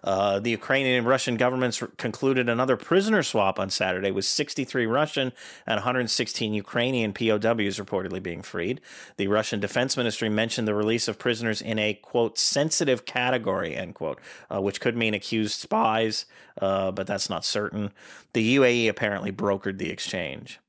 Uh, 0.03 0.39
the 0.39 0.51
Ukrainian 0.51 0.99
and 0.99 1.07
Russian 1.07 1.37
governments 1.37 1.83
concluded 1.97 2.49
another 2.49 2.77
prisoner 2.77 3.23
swap 3.23 3.59
on 3.59 3.71
Saturday 3.71 4.11
with 4.11 4.25
63 4.25 4.87
Russian 4.87 5.33
and 5.67 5.77
116 5.77 6.55
Ukrainian 6.55 7.13
POWs 7.13 7.79
reportedly 7.79 8.23
being 8.23 8.43
freed. 8.43 8.81
The 9.17 9.27
Russian 9.27 9.61
Defense 9.61 9.97
Ministry 9.97 10.29
mentioned 10.29 10.67
the 10.67 10.75
release 10.75 11.09
of 11.09 11.19
prisoners 11.19 11.61
in 11.61 11.79
a 11.79 11.95
quote 11.95 12.39
sensitive 12.39 13.05
category 13.05 13.77
end 13.77 13.95
quote, 13.95 14.21
uh, 14.53 14.61
which 14.61 14.81
could 14.81 14.97
mean 14.97 15.15
accused 15.15 15.61
spies, 15.61 16.27
uh, 16.61 16.91
but 16.91 17.07
that's 17.07 17.31
not 17.31 17.45
certain. 17.45 17.91
The 18.33 18.57
UAE 18.57 18.89
apparently 18.89 19.33
brokered 19.33 19.79
the 19.79 19.91
exchange. 19.91 20.61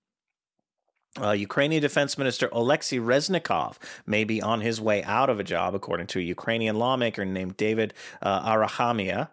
Uh, 1.20 1.32
Ukrainian 1.32 1.82
Defense 1.82 2.18
Minister 2.18 2.48
Oleksiy 2.50 3.04
Reznikov 3.04 3.76
may 4.06 4.24
be 4.24 4.42
on 4.42 4.62
his 4.62 4.80
way 4.80 5.04
out 5.04 5.30
of 5.30 5.42
a 5.42 5.44
job, 5.44 5.76
according 5.76 6.08
to 6.08 6.20
a 6.20 6.24
Ukrainian 6.24 6.78
lawmaker 6.78 7.26
named 7.26 7.58
David 7.58 7.94
uh, 8.22 8.50
Arakhamia. 8.50 9.28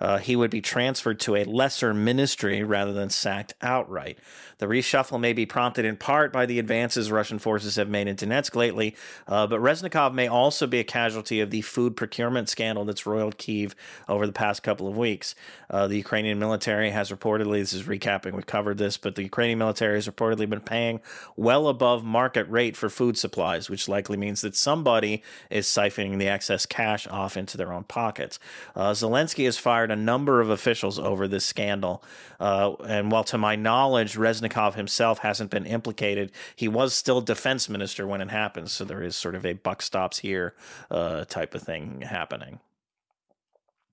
Uh, 0.00 0.18
he 0.18 0.34
would 0.34 0.50
be 0.50 0.62
transferred 0.62 1.20
to 1.20 1.36
a 1.36 1.44
lesser 1.44 1.92
ministry 1.92 2.62
rather 2.62 2.92
than 2.92 3.10
sacked 3.10 3.52
outright. 3.60 4.18
The 4.58 4.66
reshuffle 4.66 5.20
may 5.20 5.32
be 5.32 5.46
prompted 5.46 5.84
in 5.84 5.96
part 5.96 6.32
by 6.32 6.46
the 6.46 6.58
advances 6.58 7.10
Russian 7.10 7.38
forces 7.38 7.76
have 7.76 7.88
made 7.88 8.08
in 8.08 8.16
Donetsk 8.16 8.54
lately, 8.54 8.96
uh, 9.28 9.46
but 9.46 9.60
Reznikov 9.60 10.14
may 10.14 10.26
also 10.26 10.66
be 10.66 10.80
a 10.80 10.84
casualty 10.84 11.40
of 11.40 11.50
the 11.50 11.60
food 11.62 11.96
procurement 11.96 12.48
scandal 12.48 12.84
that's 12.84 13.06
roiled 13.06 13.38
Kiev 13.38 13.74
over 14.08 14.26
the 14.26 14.32
past 14.32 14.62
couple 14.62 14.88
of 14.88 14.96
weeks. 14.96 15.34
Uh, 15.68 15.86
the 15.86 15.96
Ukrainian 15.96 16.38
military 16.38 16.90
has 16.90 17.10
reportedly, 17.10 17.60
this 17.60 17.72
is 17.72 17.84
recapping, 17.84 18.32
we 18.32 18.42
covered 18.42 18.78
this, 18.78 18.96
but 18.96 19.14
the 19.14 19.22
Ukrainian 19.22 19.58
military 19.58 19.96
has 19.96 20.08
reportedly 20.08 20.48
been 20.48 20.60
paying 20.60 21.00
well 21.36 21.68
above 21.68 22.04
market 22.04 22.48
rate 22.48 22.76
for 22.76 22.88
food 22.88 23.16
supplies, 23.16 23.68
which 23.68 23.88
likely 23.88 24.16
means 24.16 24.40
that 24.40 24.56
somebody 24.56 25.22
is 25.50 25.66
siphoning 25.66 26.18
the 26.18 26.28
excess 26.28 26.66
cash 26.66 27.06
off 27.08 27.36
into 27.36 27.56
their 27.56 27.72
own 27.72 27.84
pockets. 27.84 28.38
Uh, 28.74 28.92
Zelensky 28.92 29.44
has 29.44 29.58
fired 29.58 29.90
a 29.90 29.96
number 29.96 30.40
of 30.40 30.50
officials 30.50 30.98
over 30.98 31.26
this 31.26 31.44
scandal, 31.44 32.02
uh, 32.38 32.74
and 32.86 33.10
while 33.10 33.24
to 33.24 33.38
my 33.38 33.56
knowledge, 33.56 34.16
Reznikov 34.16 34.74
himself 34.74 35.18
hasn't 35.20 35.50
been 35.50 35.66
implicated. 35.66 36.32
He 36.56 36.68
was 36.68 36.94
still 36.94 37.20
defense 37.20 37.68
minister 37.68 38.06
when 38.06 38.20
it 38.20 38.30
happens, 38.30 38.72
so 38.72 38.84
there 38.84 39.02
is 39.02 39.16
sort 39.16 39.34
of 39.34 39.44
a 39.44 39.54
buck 39.54 39.82
stops 39.82 40.18
here 40.18 40.54
uh, 40.90 41.24
type 41.24 41.54
of 41.54 41.62
thing 41.62 42.02
happening. 42.02 42.60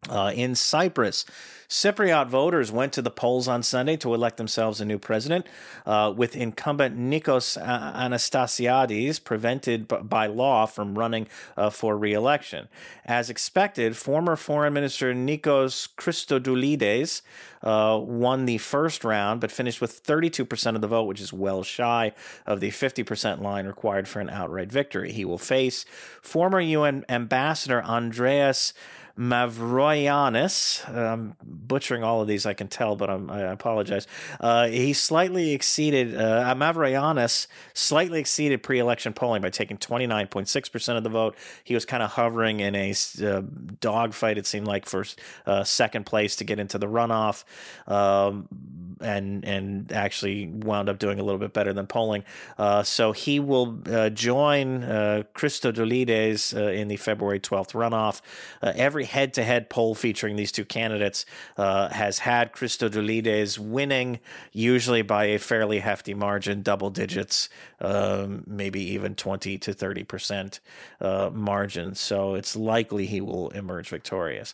Uh, 0.09 0.31
in 0.33 0.55
Cyprus, 0.55 1.25
Cypriot 1.69 2.27
voters 2.27 2.71
went 2.71 2.93
to 2.93 3.01
the 3.01 3.11
polls 3.11 3.47
on 3.47 3.61
Sunday 3.61 3.97
to 3.97 4.13
elect 4.13 4.37
themselves 4.37 4.79
a 4.79 4.85
new 4.85 4.97
president, 4.97 5.45
uh, 5.85 6.13
with 6.15 6.33
incumbent 6.33 6.97
Nikos 6.97 7.61
Anastasiades 7.61 9.21
prevented 9.21 9.87
b- 9.87 9.97
by 10.01 10.27
law 10.27 10.65
from 10.65 10.97
running 10.97 11.27
uh, 11.57 11.69
for 11.69 11.97
re 11.97 12.13
election. 12.13 12.69
As 13.03 13.29
expected, 13.29 13.97
former 13.97 14.37
Foreign 14.37 14.73
Minister 14.73 15.13
Nikos 15.13 15.89
Christodoulides 15.97 17.21
uh, 17.63 17.99
won 18.01 18.45
the 18.45 18.59
first 18.59 19.03
round, 19.03 19.41
but 19.41 19.51
finished 19.51 19.81
with 19.81 20.01
32% 20.03 20.75
of 20.75 20.81
the 20.81 20.87
vote, 20.87 21.03
which 21.03 21.19
is 21.19 21.33
well 21.33 21.63
shy 21.63 22.13
of 22.45 22.61
the 22.61 22.69
50% 22.69 23.41
line 23.41 23.67
required 23.67 24.07
for 24.07 24.21
an 24.21 24.29
outright 24.29 24.71
victory. 24.71 25.11
He 25.11 25.25
will 25.25 25.37
face 25.37 25.83
former 26.21 26.61
UN 26.61 27.03
Ambassador 27.09 27.83
Andreas 27.83 28.73
Mavroyiannis. 29.17 30.87
I'm 30.95 31.35
butchering 31.43 32.03
all 32.03 32.21
of 32.21 32.27
these, 32.27 32.45
I 32.45 32.53
can 32.53 32.67
tell, 32.67 32.95
but 32.95 33.09
I'm, 33.09 33.29
i 33.31 33.41
apologize. 33.41 34.05
Uh, 34.39 34.67
he 34.67 34.93
slightly 34.93 35.53
exceeded, 35.53 36.15
uh, 36.15 37.27
slightly 37.73 38.19
exceeded 38.19 38.63
pre 38.63 38.79
election 38.79 39.13
polling 39.13 39.41
by 39.41 39.49
taking 39.49 39.77
29.6% 39.77 40.97
of 40.97 41.03
the 41.03 41.09
vote. 41.09 41.35
He 41.63 41.73
was 41.73 41.85
kind 41.85 42.03
of 42.03 42.11
hovering 42.11 42.59
in 42.59 42.75
a 42.75 42.93
uh, 43.23 43.41
dogfight, 43.81 44.37
it 44.37 44.45
seemed 44.45 44.67
like, 44.67 44.85
for 44.85 45.05
uh, 45.45 45.63
second 45.63 46.05
place 46.05 46.35
to 46.37 46.43
get 46.43 46.59
into 46.59 46.77
the 46.77 46.87
runoff. 46.87 47.43
Um, 47.87 48.47
and 49.01 49.45
and 49.45 49.91
actually 49.91 50.47
wound 50.47 50.89
up 50.89 50.99
doing 50.99 51.19
a 51.19 51.23
little 51.23 51.39
bit 51.39 51.53
better 51.53 51.73
than 51.73 51.87
polling. 51.87 52.23
Uh, 52.57 52.83
so 52.83 53.11
he 53.11 53.39
will 53.39 53.79
uh, 53.89 54.09
join 54.09 54.83
uh, 54.83 55.23
Christodoulides 55.33 56.55
uh, 56.55 56.71
in 56.71 56.87
the 56.87 56.97
February 56.97 57.39
12th 57.39 57.73
runoff. 57.73 58.21
Uh, 58.61 58.73
every 58.75 59.05
head 59.07 59.33
to 59.33 59.43
head 59.43 59.69
poll 59.69 59.95
featuring 59.95 60.35
these 60.35 60.51
two 60.51 60.65
candidates 60.65 61.25
uh, 61.57 61.89
has 61.89 62.19
had 62.19 62.53
Christodoulides 62.53 63.57
winning, 63.57 64.19
usually 64.51 65.01
by 65.01 65.25
a 65.25 65.39
fairly 65.39 65.79
hefty 65.79 66.13
margin, 66.13 66.61
double 66.61 66.89
digits, 66.89 67.49
um, 67.81 68.43
maybe 68.45 68.81
even 68.81 69.15
20 69.15 69.57
to 69.57 69.73
30% 69.73 70.59
uh, 71.01 71.29
margin. 71.33 71.95
So 71.95 72.35
it's 72.35 72.55
likely 72.55 73.05
he 73.05 73.21
will 73.21 73.49
emerge 73.49 73.89
victorious. 73.89 74.53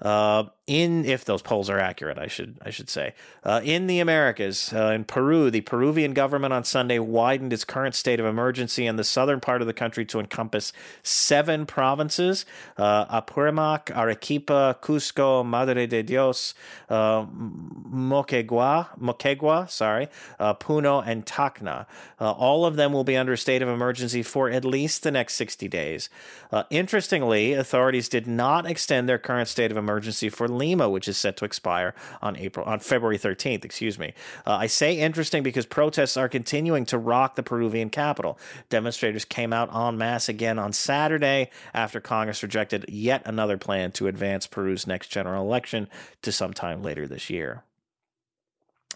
Uh, 0.00 0.44
in 0.66 1.04
if 1.04 1.24
those 1.24 1.42
polls 1.42 1.70
are 1.70 1.78
accurate, 1.78 2.18
I 2.18 2.26
should 2.26 2.56
I 2.60 2.70
should 2.70 2.90
say. 2.90 3.14
Uh, 3.44 3.60
in 3.62 3.86
the 3.86 4.00
Americas, 4.00 4.72
uh, 4.72 4.88
in 4.88 5.04
Peru, 5.04 5.48
the 5.48 5.60
Peruvian 5.60 6.12
government 6.12 6.52
on 6.52 6.64
Sunday 6.64 6.98
widened 6.98 7.52
its 7.52 7.64
current 7.64 7.94
state 7.94 8.18
of 8.18 8.26
emergency 8.26 8.84
in 8.84 8.96
the 8.96 9.04
southern 9.04 9.38
part 9.38 9.60
of 9.60 9.68
the 9.68 9.72
country 9.72 10.04
to 10.06 10.18
encompass 10.18 10.72
seven 11.04 11.66
provinces: 11.66 12.44
uh, 12.76 13.20
Apurimac, 13.22 13.96
Arequipa, 13.96 14.76
Cusco, 14.82 15.46
Madre 15.46 15.86
de 15.86 16.02
Dios, 16.02 16.54
uh, 16.88 17.24
Moquegua, 17.24 18.88
Moquegua, 18.98 19.70
sorry, 19.70 20.08
uh, 20.40 20.52
Puno, 20.54 21.00
and 21.06 21.24
Tacna. 21.24 21.86
Uh, 22.20 22.32
all 22.32 22.66
of 22.66 22.74
them 22.74 22.92
will 22.92 23.04
be 23.04 23.16
under 23.16 23.34
a 23.34 23.38
state 23.38 23.62
of 23.62 23.68
emergency 23.68 24.22
for 24.22 24.50
at 24.50 24.64
least 24.64 25.04
the 25.04 25.12
next 25.12 25.34
60 25.34 25.68
days. 25.68 26.10
interestingly, 26.70 27.52
authorities 27.52 28.08
did 28.08 28.26
not 28.26 28.66
extend 28.66 29.08
their 29.08 29.18
current 29.18 29.46
state 29.48 29.70
of 29.70 29.76
emergency 29.76 30.28
for 30.28 30.48
Lima, 30.56 30.88
which 30.88 31.08
is 31.08 31.16
set 31.16 31.36
to 31.38 31.44
expire 31.44 31.94
on 32.22 32.36
April 32.36 32.66
on 32.66 32.80
February 32.80 33.18
13th. 33.18 33.64
Excuse 33.64 33.98
me. 33.98 34.14
Uh, 34.46 34.52
I 34.52 34.66
say 34.66 34.98
interesting 34.98 35.42
because 35.42 35.66
protests 35.66 36.16
are 36.16 36.28
continuing 36.28 36.84
to 36.86 36.98
rock 36.98 37.36
the 37.36 37.42
Peruvian 37.42 37.90
capital. 37.90 38.38
Demonstrators 38.68 39.24
came 39.24 39.52
out 39.52 39.74
en 39.74 39.98
masse 39.98 40.28
again 40.28 40.58
on 40.58 40.72
Saturday 40.72 41.50
after 41.74 42.00
Congress 42.00 42.42
rejected 42.42 42.84
yet 42.88 43.22
another 43.24 43.56
plan 43.56 43.92
to 43.92 44.06
advance 44.06 44.46
Peru's 44.46 44.86
next 44.86 45.08
general 45.08 45.44
election 45.44 45.88
to 46.22 46.32
sometime 46.32 46.82
later 46.82 47.06
this 47.06 47.30
year. 47.30 47.64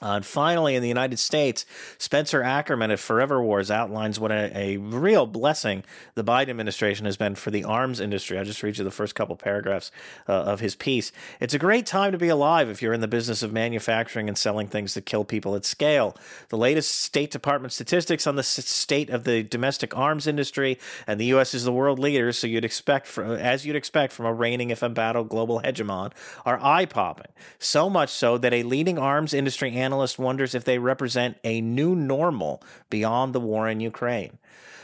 Uh, 0.02 0.16
and 0.16 0.24
finally, 0.24 0.74
in 0.74 0.82
the 0.82 0.88
United 0.88 1.18
States, 1.18 1.66
Spencer 1.98 2.42
Ackerman 2.42 2.90
of 2.90 3.00
Forever 3.00 3.42
Wars 3.42 3.70
outlines 3.70 4.18
what 4.18 4.32
a, 4.32 4.50
a, 4.56 4.76
real 4.78 5.26
blessing 5.26 5.84
the 6.14 6.24
Biden 6.24 6.48
administration 6.48 7.04
has 7.04 7.18
been 7.18 7.34
for 7.34 7.50
the 7.50 7.64
arms 7.64 8.00
industry. 8.00 8.38
I'll 8.38 8.44
just 8.44 8.62
read 8.62 8.78
you 8.78 8.84
the 8.84 8.90
first 8.90 9.14
couple 9.14 9.36
paragraphs 9.36 9.90
uh, 10.26 10.32
of 10.32 10.60
his 10.60 10.74
piece. 10.74 11.12
It's 11.38 11.52
a 11.52 11.58
great 11.58 11.84
time 11.84 12.12
to 12.12 12.18
be 12.18 12.28
alive 12.28 12.70
if 12.70 12.80
you're 12.80 12.94
in 12.94 13.02
the 13.02 13.08
business 13.08 13.42
of 13.42 13.52
manufacturing 13.52 14.26
and 14.26 14.38
selling 14.38 14.68
things 14.68 14.94
that 14.94 15.04
kill 15.04 15.24
people 15.24 15.54
at 15.54 15.66
scale. 15.66 16.16
The 16.48 16.56
latest 16.56 16.94
State 16.94 17.30
Department 17.30 17.72
statistics 17.72 18.26
on 18.26 18.36
the 18.36 18.42
state 18.42 19.10
of 19.10 19.24
the 19.24 19.42
domestic 19.42 19.94
arms 19.96 20.26
industry, 20.26 20.78
and 21.06 21.20
the 21.20 21.26
U.S. 21.26 21.52
is 21.52 21.64
the 21.64 21.72
world 21.72 21.98
leader, 21.98 22.32
so 22.32 22.46
you'd 22.46 22.64
expect, 22.64 23.06
from, 23.06 23.32
as 23.32 23.66
you'd 23.66 23.76
expect 23.76 24.14
from 24.14 24.24
a 24.24 24.32
reigning, 24.32 24.70
if 24.70 24.82
embattled, 24.82 25.28
global 25.28 25.60
hegemon, 25.60 26.12
are 26.46 26.58
eye 26.62 26.86
popping. 26.86 27.30
So 27.58 27.90
much 27.90 28.08
so 28.08 28.38
that 28.38 28.54
a 28.54 28.62
leading 28.62 28.98
arms 28.98 29.34
industry 29.34 29.72
analyst 29.72 29.89
analyst 29.90 30.20
wonders 30.20 30.54
if 30.54 30.64
they 30.64 30.78
represent 30.78 31.36
a 31.42 31.60
new 31.60 31.96
normal 31.96 32.62
beyond 32.90 33.34
the 33.34 33.40
war 33.40 33.68
in 33.68 33.80
Ukraine. 33.80 34.38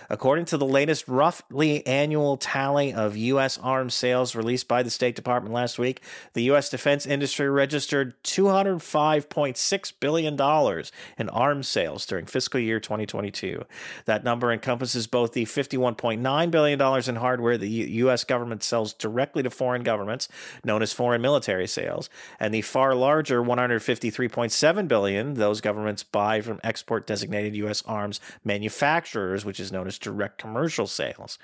According 0.08 0.44
to 0.46 0.56
the 0.56 0.66
latest 0.66 1.08
roughly 1.08 1.86
annual 1.86 2.36
tally 2.36 2.92
of 2.92 3.16
U.S. 3.16 3.58
arms 3.58 3.94
sales 3.94 4.34
released 4.34 4.68
by 4.68 4.82
the 4.82 4.90
State 4.90 5.16
Department 5.16 5.54
last 5.54 5.78
week, 5.78 6.02
the 6.32 6.44
U.S. 6.44 6.68
defense 6.70 7.06
industry 7.06 7.48
registered 7.48 8.14
$205.6 8.22 9.92
billion 10.00 10.84
in 11.18 11.28
arms 11.28 11.68
sales 11.68 12.06
during 12.06 12.26
fiscal 12.26 12.60
year 12.60 12.78
2022. 12.78 13.64
That 14.04 14.24
number 14.24 14.52
encompasses 14.52 15.06
both 15.06 15.32
the 15.32 15.44
$51.9 15.44 16.50
billion 16.50 17.08
in 17.08 17.16
hardware 17.16 17.58
the 17.58 17.68
U.S. 17.68 18.24
government 18.24 18.62
sells 18.62 18.92
directly 18.92 19.42
to 19.42 19.50
foreign 19.50 19.82
governments, 19.82 20.28
known 20.64 20.82
as 20.82 20.92
foreign 20.92 21.22
military 21.22 21.66
sales, 21.66 22.08
and 22.38 22.54
the 22.54 22.62
far 22.62 22.94
larger 22.94 23.42
153.7 23.42 24.88
billion 24.88 25.34
those 25.34 25.60
governments 25.60 26.02
buy 26.02 26.40
from 26.40 26.60
export 26.62 27.06
designated 27.06 27.56
U.S. 27.56 27.82
arms 27.86 28.20
manufacturers, 28.44 29.44
which 29.44 29.60
is 29.60 29.72
known 29.72 29.86
as 29.86 29.95
direct 29.98 30.38
commercial 30.38 30.86
sales. 30.86 31.38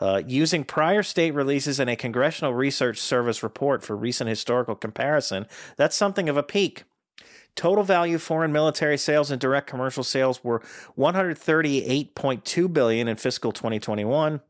Uh, 0.00 0.22
using 0.26 0.64
prior 0.64 1.02
state 1.02 1.32
releases 1.32 1.80
and 1.80 1.90
a 1.90 1.96
Congressional 1.96 2.54
Research 2.54 2.98
Service 2.98 3.42
report 3.42 3.82
for 3.82 3.96
recent 3.96 4.28
historical 4.28 4.74
comparison, 4.74 5.46
that's 5.76 5.96
something 5.96 6.28
of 6.28 6.36
a 6.36 6.42
peak. 6.42 6.84
Total 7.56 7.84
value 7.84 8.18
foreign 8.18 8.52
military 8.52 8.98
sales 8.98 9.30
and 9.30 9.40
direct 9.40 9.68
commercial 9.68 10.02
sales 10.02 10.42
were 10.42 10.60
138.2 10.98 12.72
billion 12.72 13.06
in 13.06 13.16
fiscal 13.16 13.52
2021 13.52 14.40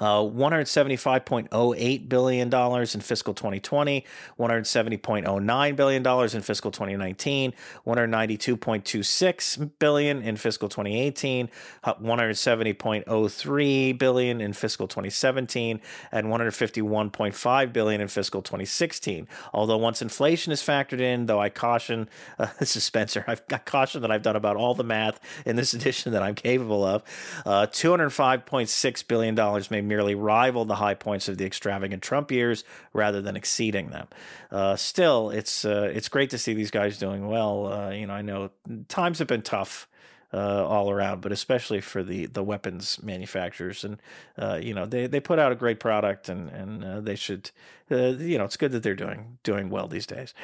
uh, 0.00 0.18
$175.08 0.18 2.08
billion 2.08 2.54
in 2.54 3.00
fiscal 3.00 3.34
2020, 3.34 4.04
$170.09 4.38 5.76
billion 5.76 6.06
in 6.06 6.42
fiscal 6.42 6.70
2019, 6.70 7.52
$192.26 7.86 9.70
billion 9.78 10.22
in 10.22 10.36
fiscal 10.36 10.68
2018, 10.68 11.48
170.03 11.84 13.98
billion 13.98 14.40
in 14.40 14.52
fiscal 14.52 14.86
2017, 14.86 15.80
and 16.12 16.28
151.5 16.28 17.72
billion 17.72 18.00
in 18.00 18.06
fiscal 18.08 18.42
2016. 18.42 19.26
Although 19.52 19.78
once 19.78 20.00
inflation 20.00 20.52
is 20.52 20.62
factored 20.62 21.00
in, 21.00 21.26
though 21.26 21.40
I 21.40 21.48
caution, 21.48 22.08
uh, 22.38 22.46
this 22.60 22.76
is 22.76 22.84
Spencer, 22.84 23.24
I've 23.26 23.44
got 23.48 23.64
caution 23.64 24.02
that 24.02 24.12
I've 24.12 24.22
done 24.22 24.36
about 24.36 24.56
all 24.56 24.74
the 24.74 24.84
math 24.84 25.18
in 25.44 25.56
this 25.56 25.74
edition 25.74 26.12
that 26.12 26.22
I'm 26.22 26.36
capable 26.36 26.84
of, 26.84 27.02
uh, 27.44 27.66
$205.6 27.66 29.08
billion 29.08 29.55
may 29.70 29.80
merely 29.80 30.14
rival 30.14 30.64
the 30.64 30.76
high 30.76 30.94
points 30.94 31.28
of 31.28 31.38
the 31.38 31.44
extravagant 31.44 32.02
Trump 32.02 32.30
years 32.30 32.64
rather 32.92 33.20
than 33.20 33.36
exceeding 33.36 33.90
them. 33.90 34.08
Uh, 34.50 34.76
still, 34.76 35.30
it's 35.30 35.64
uh, 35.64 35.90
it's 35.92 36.08
great 36.08 36.30
to 36.30 36.38
see 36.38 36.54
these 36.54 36.70
guys 36.70 36.98
doing 36.98 37.26
well. 37.28 37.72
Uh, 37.72 37.90
you 37.90 38.06
know, 38.06 38.14
I 38.14 38.22
know 38.22 38.50
times 38.88 39.18
have 39.18 39.28
been 39.28 39.42
tough. 39.42 39.88
Uh, 40.34 40.66
all 40.66 40.90
around, 40.90 41.22
but 41.22 41.30
especially 41.30 41.80
for 41.80 42.02
the, 42.02 42.26
the 42.26 42.42
weapons 42.42 43.00
manufacturers, 43.00 43.84
and 43.84 44.02
uh, 44.36 44.58
you 44.60 44.74
know 44.74 44.84
they, 44.84 45.06
they 45.06 45.20
put 45.20 45.38
out 45.38 45.52
a 45.52 45.54
great 45.54 45.78
product, 45.78 46.28
and 46.28 46.50
and 46.50 46.84
uh, 46.84 47.00
they 47.00 47.14
should, 47.14 47.52
you 47.88 48.36
know, 48.36 48.44
it's 48.44 48.56
good 48.56 48.72
that 48.72 48.82
they're 48.82 48.96
doing 48.96 49.38
doing 49.44 49.70
well 49.70 49.86
these 49.86 50.04
days. 50.04 50.34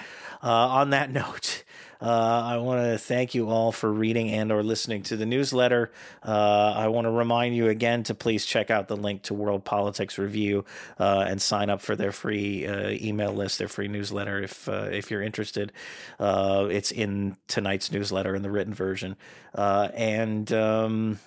on 0.40 0.90
that 0.90 1.10
note, 1.12 1.64
uh, 2.02 2.42
I 2.44 2.56
want 2.58 2.82
to 2.82 2.98
thank 2.98 3.34
you 3.34 3.48
all 3.48 3.70
for 3.70 3.90
reading 3.90 4.30
and 4.30 4.50
or 4.50 4.64
listening 4.64 5.04
to 5.04 5.16
the 5.16 5.24
newsletter. 5.24 5.92
Uh, 6.26 6.74
I 6.76 6.88
want 6.88 7.04
to 7.04 7.12
remind 7.12 7.54
you 7.54 7.68
again 7.68 8.02
to 8.04 8.14
please 8.14 8.44
check 8.44 8.70
out 8.70 8.88
the 8.88 8.96
link 8.96 9.22
to 9.22 9.34
World 9.34 9.64
Politics 9.64 10.18
Review 10.18 10.64
uh, 10.98 11.24
and 11.28 11.40
sign 11.40 11.70
up 11.70 11.80
for 11.80 11.94
their 11.94 12.10
free 12.10 12.66
uh, 12.66 12.90
email 12.90 13.32
list, 13.32 13.58
their 13.60 13.68
free 13.68 13.86
newsletter 13.86 14.42
if 14.42 14.68
uh, 14.68 14.88
if 14.90 15.12
you're 15.12 15.22
interested. 15.22 15.72
Uh, 16.18 16.66
it's 16.70 16.90
in 16.90 17.36
tonight's 17.46 17.92
newsletter 17.92 18.34
in 18.34 18.42
the 18.42 18.50
written 18.50 18.74
version, 18.74 19.16
and. 19.54 20.52
Um, 20.52 21.20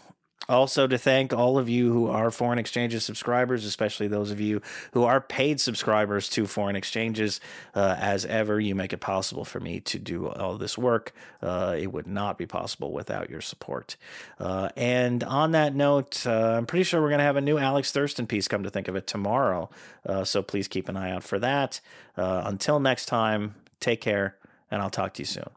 also, 0.48 0.88
to 0.88 0.98
thank 0.98 1.34
all 1.34 1.58
of 1.58 1.70
you 1.70 1.92
who 1.92 2.08
are 2.08 2.32
foreign 2.32 2.60
exchanges 2.60 3.04
subscribers, 3.04 3.66
especially 3.66 4.08
those 4.08 4.32
of 4.32 4.40
you 4.40 4.62
who 4.94 5.04
are 5.04 5.22
paid 5.22 5.60
subscribers 5.60 6.30
to 6.30 6.46
foreign 6.46 6.76
exchanges. 6.76 7.40
Uh, 7.74 7.96
as 8.00 8.26
ever, 8.26 8.60
you 8.60 8.76
make 8.76 8.94
it 8.94 9.00
possible 9.00 9.46
for 9.46 9.60
me 9.60 9.80
to 9.82 10.00
do 10.00 10.28
all 10.28 10.58
this 10.58 10.78
work. 10.78 11.14
Uh, 11.42 11.76
it 11.78 11.92
would 11.92 12.08
not 12.08 12.38
be 12.38 12.46
possible 12.46 12.92
without 12.92 13.30
your 13.30 13.42
support. 13.42 13.98
Uh, 14.40 14.70
and 14.76 15.24
on 15.24 15.52
that 15.52 15.76
note, 15.76 16.26
uh, 16.26 16.56
I'm 16.58 16.66
pretty 16.66 16.84
sure 16.84 17.02
we're 17.02 17.10
going 17.10 17.20
to 17.20 17.26
have 17.26 17.38
a 17.38 17.42
new 17.42 17.58
Alex 17.58 17.92
Thurston 17.92 18.28
piece, 18.28 18.48
come 18.48 18.64
to 18.64 18.70
think 18.70 18.88
of 18.88 18.96
it, 18.96 19.08
tomorrow. 19.08 19.70
Uh, 20.06 20.24
so 20.24 20.42
please 20.42 20.68
keep 20.68 20.90
an 20.90 20.98
eye 20.98 21.12
out 21.12 21.24
for 21.24 21.40
that. 21.40 21.82
Uh, 22.18 22.44
until 22.46 22.80
next 22.80 23.06
time, 23.08 23.56
take 23.80 24.02
care, 24.02 24.38
and 24.70 24.82
I'll 24.82 24.90
talk 24.90 25.14
to 25.16 25.22
you 25.22 25.26
soon. 25.26 25.50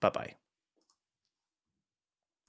Bye 0.00 0.10
bye. 0.10 0.37